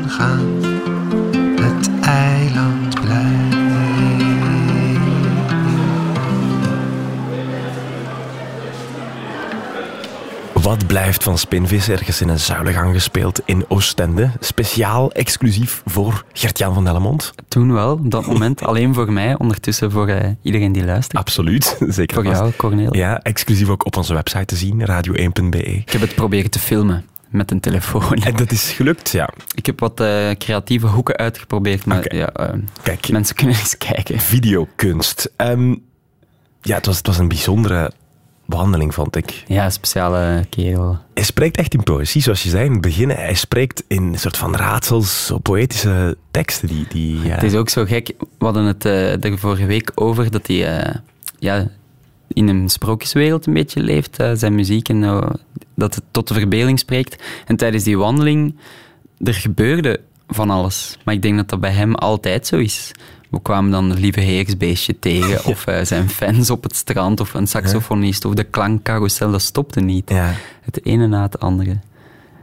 Wat 10.66 10.86
blijft 10.86 11.22
van 11.22 11.38
Spinvis 11.38 11.88
ergens 11.88 12.20
in 12.20 12.28
een 12.28 12.38
zuilengang 12.38 12.94
gespeeld 12.94 13.40
in 13.44 13.64
Oostende? 13.68 14.30
Speciaal, 14.40 15.12
exclusief 15.12 15.82
voor 15.84 16.24
Gert-Jan 16.32 16.74
van 16.74 16.84
Dellemont? 16.84 17.32
Toen 17.48 17.72
wel, 17.72 17.92
op 17.92 18.10
dat 18.10 18.26
moment. 18.26 18.62
alleen 18.66 18.94
voor 18.94 19.12
mij, 19.12 19.38
ondertussen 19.38 19.90
voor 19.90 20.08
eh, 20.08 20.30
iedereen 20.42 20.72
die 20.72 20.84
luistert. 20.84 21.18
Absoluut, 21.18 21.76
zeker. 21.88 22.14
Voor 22.14 22.24
vast. 22.24 22.40
jou, 22.40 22.52
Cornel. 22.56 22.96
Ja, 22.96 23.22
exclusief 23.22 23.68
ook 23.68 23.86
op 23.86 23.96
onze 23.96 24.14
website 24.14 24.44
te 24.44 24.56
zien, 24.56 24.80
radio1.be. 24.80 25.62
Ik 25.62 25.92
heb 25.92 26.00
het 26.00 26.14
proberen 26.14 26.50
te 26.50 26.58
filmen 26.58 27.04
met 27.28 27.50
een 27.50 27.60
telefoon. 27.60 28.14
En 28.14 28.36
dat 28.36 28.50
is 28.50 28.70
gelukt, 28.70 29.10
ja. 29.10 29.28
Ik 29.54 29.66
heb 29.66 29.80
wat 29.80 30.00
eh, 30.00 30.30
creatieve 30.30 30.86
hoeken 30.86 31.16
uitgeprobeerd, 31.16 31.84
maar 31.84 32.14
ja, 32.14 32.28
eh, 32.28 32.58
Kijk, 32.82 33.08
mensen 33.08 33.34
kunnen 33.34 33.56
eens 33.56 33.78
kijken. 33.78 34.18
videokunst. 34.18 35.30
Ehm, 35.36 35.74
ja, 36.60 36.74
het 36.74 36.86
was, 36.86 36.96
het 36.96 37.06
was 37.06 37.18
een 37.18 37.28
bijzondere 37.28 37.92
behandeling, 38.46 38.94
vond 38.94 39.16
ik. 39.16 39.44
Ja, 39.46 39.64
een 39.64 39.72
speciale 39.72 40.44
kerel. 40.50 40.98
Hij 41.14 41.22
spreekt 41.24 41.56
echt 41.56 41.74
in 41.74 41.82
poëzie, 41.82 42.22
zoals 42.22 42.42
je 42.42 42.48
zei 42.48 42.64
in 42.64 42.72
het 42.72 42.80
begin. 42.80 43.10
Hij 43.10 43.34
spreekt 43.34 43.84
in 43.86 44.02
een 44.02 44.18
soort 44.18 44.36
van 44.36 44.56
raadsels, 44.56 45.32
poëtische 45.42 46.16
teksten. 46.30 46.68
Die, 46.68 46.86
die, 46.88 47.20
ja. 47.20 47.34
Het 47.34 47.42
is 47.42 47.54
ook 47.54 47.68
zo 47.68 47.84
gek. 47.84 48.14
We 48.18 48.44
hadden 48.44 48.64
het 48.64 48.84
eh 48.84 49.24
er 49.24 49.38
vorige 49.38 49.66
week 49.66 49.92
over 49.94 50.30
dat 50.30 50.46
hij 50.46 50.78
eh, 50.78 50.94
ja, 51.38 51.68
in 52.28 52.48
een 52.48 52.68
sprookjeswereld 52.68 53.46
een 53.46 53.54
beetje 53.54 53.82
leeft. 53.82 54.18
eh, 54.18 54.30
zijn 54.34 54.54
muziek 54.54 54.88
en 54.88 55.00
dat 55.74 55.94
het 55.94 56.04
tot 56.10 56.28
de 56.28 56.34
verbeelding 56.34 56.78
spreekt. 56.78 57.22
En 57.46 57.56
tijdens 57.56 57.84
die 57.84 57.98
wandeling, 57.98 58.56
er 59.18 59.34
gebeurde 59.34 60.00
van 60.28 60.50
alles. 60.50 60.98
Maar 61.04 61.14
ik 61.14 61.22
denk 61.22 61.36
dat 61.36 61.48
dat 61.48 61.60
bij 61.60 61.72
hem 61.72 61.94
altijd 61.94 62.46
zo 62.46 62.56
is. 62.56 62.92
We 63.30 63.42
kwamen 63.42 63.70
dan 63.70 63.88
de 63.88 63.94
lieve 63.94 64.20
heersbeestje 64.20 64.98
tegen, 64.98 65.44
of 65.52 65.66
eh, 65.66 65.84
zijn 65.84 66.08
fans 66.08 66.50
op 66.50 66.62
het 66.62 66.76
strand, 66.76 67.20
of 67.20 67.34
een 67.34 67.46
saxofonist, 67.46 68.24
of 68.24 68.34
de 68.34 68.44
klankcarousel. 68.44 69.30
Dat 69.30 69.42
stopte 69.42 69.80
niet. 69.80 70.10
Ja. 70.10 70.34
Het 70.62 70.84
ene 70.86 71.06
na 71.06 71.22
het 71.22 71.40
andere. 71.40 71.78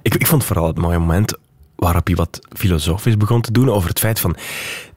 Ik, 0.01 0.15
ik 0.15 0.27
vond 0.27 0.43
vooral 0.43 0.67
het 0.67 0.77
mooie 0.77 0.99
moment 0.99 1.37
waarop 1.75 2.05
hij 2.07 2.15
wat 2.15 2.39
filosofisch 2.49 3.17
begon 3.17 3.41
te 3.41 3.51
doen 3.51 3.69
over 3.69 3.89
het 3.89 3.99
feit 3.99 4.19
van 4.19 4.35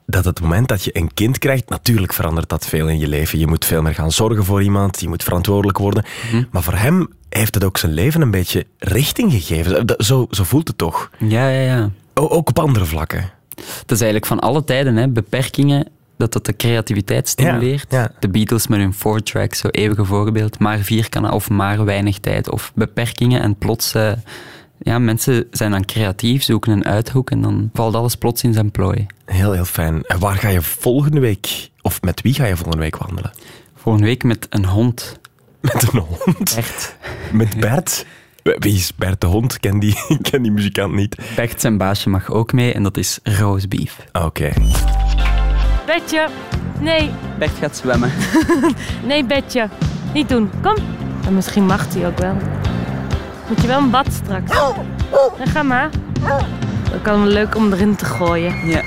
dat 0.07 0.25
het 0.25 0.41
moment 0.41 0.69
dat 0.69 0.85
je 0.85 0.97
een 0.97 1.15
kind 1.15 1.39
krijgt, 1.39 1.69
natuurlijk 1.69 2.13
verandert 2.13 2.49
dat 2.49 2.67
veel 2.67 2.89
in 2.89 2.99
je 2.99 3.09
leven. 3.09 3.39
Je 3.39 3.47
moet 3.47 3.65
veel 3.65 3.83
meer 3.83 3.95
gaan 3.95 4.13
zorgen 4.13 4.45
voor 4.45 4.63
iemand, 4.63 5.01
je 5.01 5.09
moet 5.09 5.23
verantwoordelijk 5.23 5.79
worden. 5.79 6.05
Maar 6.51 6.63
voor 6.63 6.75
hem 6.75 7.09
heeft 7.29 7.55
het 7.55 7.65
ook 7.65 7.79
zijn 7.79 7.93
leven 7.93 8.21
een 8.21 8.31
beetje 8.31 8.67
richting 8.79 9.33
gegeven. 9.33 9.95
Zo, 9.99 10.27
zo 10.31 10.45
voelt 10.45 10.69
het 10.69 10.79
toch? 10.79 11.11
Ja, 11.19 11.49
ja, 11.49 11.61
ja. 11.77 11.91
O- 12.15 12.29
ook 12.29 12.49
op 12.49 12.59
andere 12.59 12.85
vlakken. 12.85 13.31
Het 13.57 13.91
is 13.91 14.01
eigenlijk 14.01 14.27
van 14.27 14.39
alle 14.39 14.65
tijden, 14.65 14.97
hè, 14.97 15.09
beperkingen, 15.09 15.89
dat 16.17 16.33
dat 16.33 16.47
de 16.47 16.57
creativiteit 16.57 17.29
stimuleert. 17.29 17.87
Ja, 17.91 18.01
ja. 18.01 18.13
De 18.19 18.29
Beatles 18.29 18.67
met 18.67 18.79
hun 18.79 18.95
four-track, 18.95 19.55
zo 19.55 19.69
eeuwige 19.69 20.05
voorbeeld. 20.05 20.59
Maar 20.59 20.79
vier 20.79 21.09
kan 21.09 21.31
of 21.31 21.51
maar 21.51 21.85
weinig 21.85 22.19
tijd. 22.19 22.51
Of 22.51 22.73
beperkingen 22.75 23.41
en 23.43 23.57
plots... 23.57 23.95
eh, 23.95 24.13
ja, 24.79 24.99
mensen 24.99 25.47
zijn 25.51 25.71
dan 25.71 25.85
creatief, 25.85 26.43
zoeken 26.43 26.73
een 26.73 26.85
uithoek 26.85 27.31
en 27.31 27.41
dan 27.41 27.71
valt 27.73 27.95
alles 27.95 28.17
plots 28.17 28.43
in 28.43 28.53
zijn 28.53 28.71
plooi. 28.71 29.07
Heel, 29.25 29.53
heel 29.53 29.65
fijn. 29.65 30.03
En 30.03 30.19
waar 30.19 30.37
ga 30.37 30.49
je 30.49 30.63
volgende 30.63 31.21
week, 31.21 31.71
of 31.83 32.03
met 32.03 32.21
wie 32.21 32.35
ga 32.35 32.45
je 32.45 32.57
volgende 32.57 32.83
week 32.83 32.97
wandelen? 32.97 33.33
Volgende 33.75 34.07
week 34.07 34.25
met 34.25 34.47
een 34.51 34.65
hond. 34.65 35.19
Met 35.61 35.93
een 35.93 35.99
hond? 36.01 36.55
Echt. 36.57 36.97
Met 37.33 37.61
Bert? 37.61 38.07
Wie 38.59 38.75
is 38.75 38.95
Bert 38.97 39.21
de 39.21 39.27
hond? 39.27 39.55
Ik 39.55 39.61
ken 39.61 39.79
die, 39.79 40.05
ik 40.09 40.23
ken 40.31 40.43
die 40.43 40.53
muzikant 40.53 40.95
niet. 40.95 41.17
Bert 41.37 41.61
zijn 41.61 41.77
baasje 41.77 42.09
mag 42.09 42.31
ook 42.31 42.53
mee 42.53 42.73
en 42.73 42.83
dat 42.83 42.97
is 42.97 43.19
roastbeef. 43.23 43.99
Oké. 44.13 44.53
Bedje. 45.87 46.29
Nee, 46.81 47.11
Bert 47.39 47.53
gaat 47.61 47.77
zwemmen. 47.77 48.13
nee, 49.09 49.25
bedje. 49.25 49.69
Niet 50.13 50.29
doen. 50.29 50.51
Kom. 50.63 50.75
En 51.27 51.35
misschien 51.35 51.67
mag 51.67 51.95
hij 51.95 52.07
ook 52.07 52.19
wel. 52.19 52.37
Moet 53.49 53.61
je 53.61 53.67
wel 53.67 53.79
een 53.79 53.91
bad 53.91 54.07
straks. 54.13 54.53
Ja, 55.39 55.47
ga 55.47 55.63
maar. 55.63 55.91
Dan 56.91 57.03
kan 57.03 57.21
het 57.21 57.33
leuk 57.33 57.57
om 57.57 57.73
erin 57.73 57.97
te 57.97 58.05
gooien. 58.05 58.67
Ja. 58.67 58.83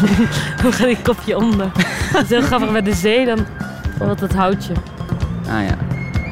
Dan 0.62 0.72
gaat 0.72 0.86
die 0.86 1.02
kopje 1.02 1.36
onder. 1.36 1.70
Dat 2.12 2.22
is 2.22 2.28
heel 2.28 2.42
grappig 2.42 2.72
bij 2.72 2.82
de 2.82 2.94
zee, 2.94 3.26
dan 3.26 3.46
wordt 3.98 4.20
het 4.20 4.34
houtje. 4.34 4.72
Ah 5.46 5.62
ja. 5.62 5.76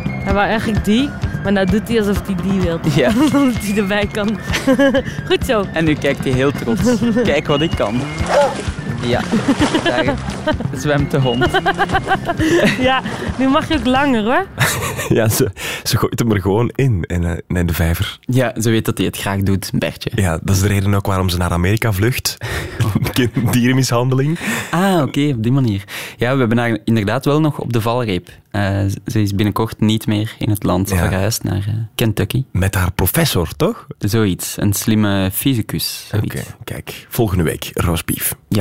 Hij 0.08 0.32
wou 0.32 0.46
eigenlijk 0.46 0.84
die, 0.84 1.10
maar 1.42 1.52
nou 1.52 1.66
doet 1.66 1.88
hij 1.88 1.98
alsof 1.98 2.26
hij 2.26 2.34
die 2.42 2.60
wil. 2.60 2.80
Ja. 2.94 3.08
Omdat 3.40 3.62
hij 3.62 3.76
erbij 3.76 4.06
kan. 4.06 4.38
Goed 5.28 5.44
zo. 5.46 5.64
En 5.72 5.84
nu 5.84 5.94
kijkt 5.94 6.24
hij 6.24 6.32
heel 6.32 6.50
trots. 6.50 6.82
Kijk 7.22 7.46
wat 7.46 7.60
ik 7.60 7.70
kan. 7.76 8.00
Ja, 9.02 9.20
daar 9.84 10.14
zwemt 10.74 11.10
de 11.10 11.18
hond. 11.20 11.46
Ja, 12.80 13.02
nu 13.38 13.48
mag 13.48 13.68
je 13.68 13.78
ook 13.78 13.86
langer 13.86 14.24
hoor. 14.24 14.46
Ja, 15.08 15.28
ze, 15.28 15.50
ze 15.82 15.96
gooit 15.98 16.18
hem 16.18 16.32
er 16.32 16.40
gewoon 16.40 16.70
in, 16.74 17.04
in, 17.06 17.24
eh, 17.24 17.58
in 17.58 17.66
de 17.66 17.74
vijver. 17.74 18.18
Ja, 18.20 18.54
ze 18.60 18.70
weet 18.70 18.84
dat 18.84 18.96
hij 18.98 19.06
het 19.06 19.16
graag 19.16 19.40
doet, 19.40 19.70
Bertje. 19.74 20.10
Ja, 20.14 20.38
dat 20.42 20.54
is 20.56 20.60
de 20.62 20.68
reden 20.68 20.94
ook 20.94 21.06
waarom 21.06 21.28
ze 21.28 21.36
naar 21.36 21.50
Amerika 21.50 21.92
vlucht. 21.92 22.36
Kind- 23.12 23.52
Dierenmishandeling. 23.52 24.38
Ah, 24.70 25.02
oké, 25.02 25.28
op 25.36 25.42
die 25.42 25.52
manier. 25.52 25.84
Ja, 26.16 26.32
we 26.32 26.38
hebben 26.38 26.58
haar 26.58 26.78
inderdaad 26.84 27.24
wel 27.24 27.40
nog 27.40 27.58
op 27.58 27.72
de 27.72 27.80
valreep. 27.80 28.28
Eh, 28.50 28.80
ze 29.06 29.22
is 29.22 29.34
binnenkort 29.34 29.80
niet 29.80 30.06
meer 30.06 30.34
in 30.38 30.50
het 30.50 30.62
land 30.64 30.90
Ja. 30.90 30.96
verhuisd 30.96 31.42
naar 31.42 31.64
eh, 31.68 31.74
Kentucky. 31.94 32.44
Met 32.52 32.74
haar 32.74 32.92
professor, 32.92 33.48
toch? 33.56 33.86
Zoiets, 33.98 34.54
een 34.56 34.72
slimme 34.72 35.30
fysicus. 35.32 36.10
Oké, 36.22 36.40
kijk. 36.64 37.06
Volgende 37.08 37.42
week, 37.44 37.70
roastbeef. 37.74 38.34
Ja. 38.48 38.58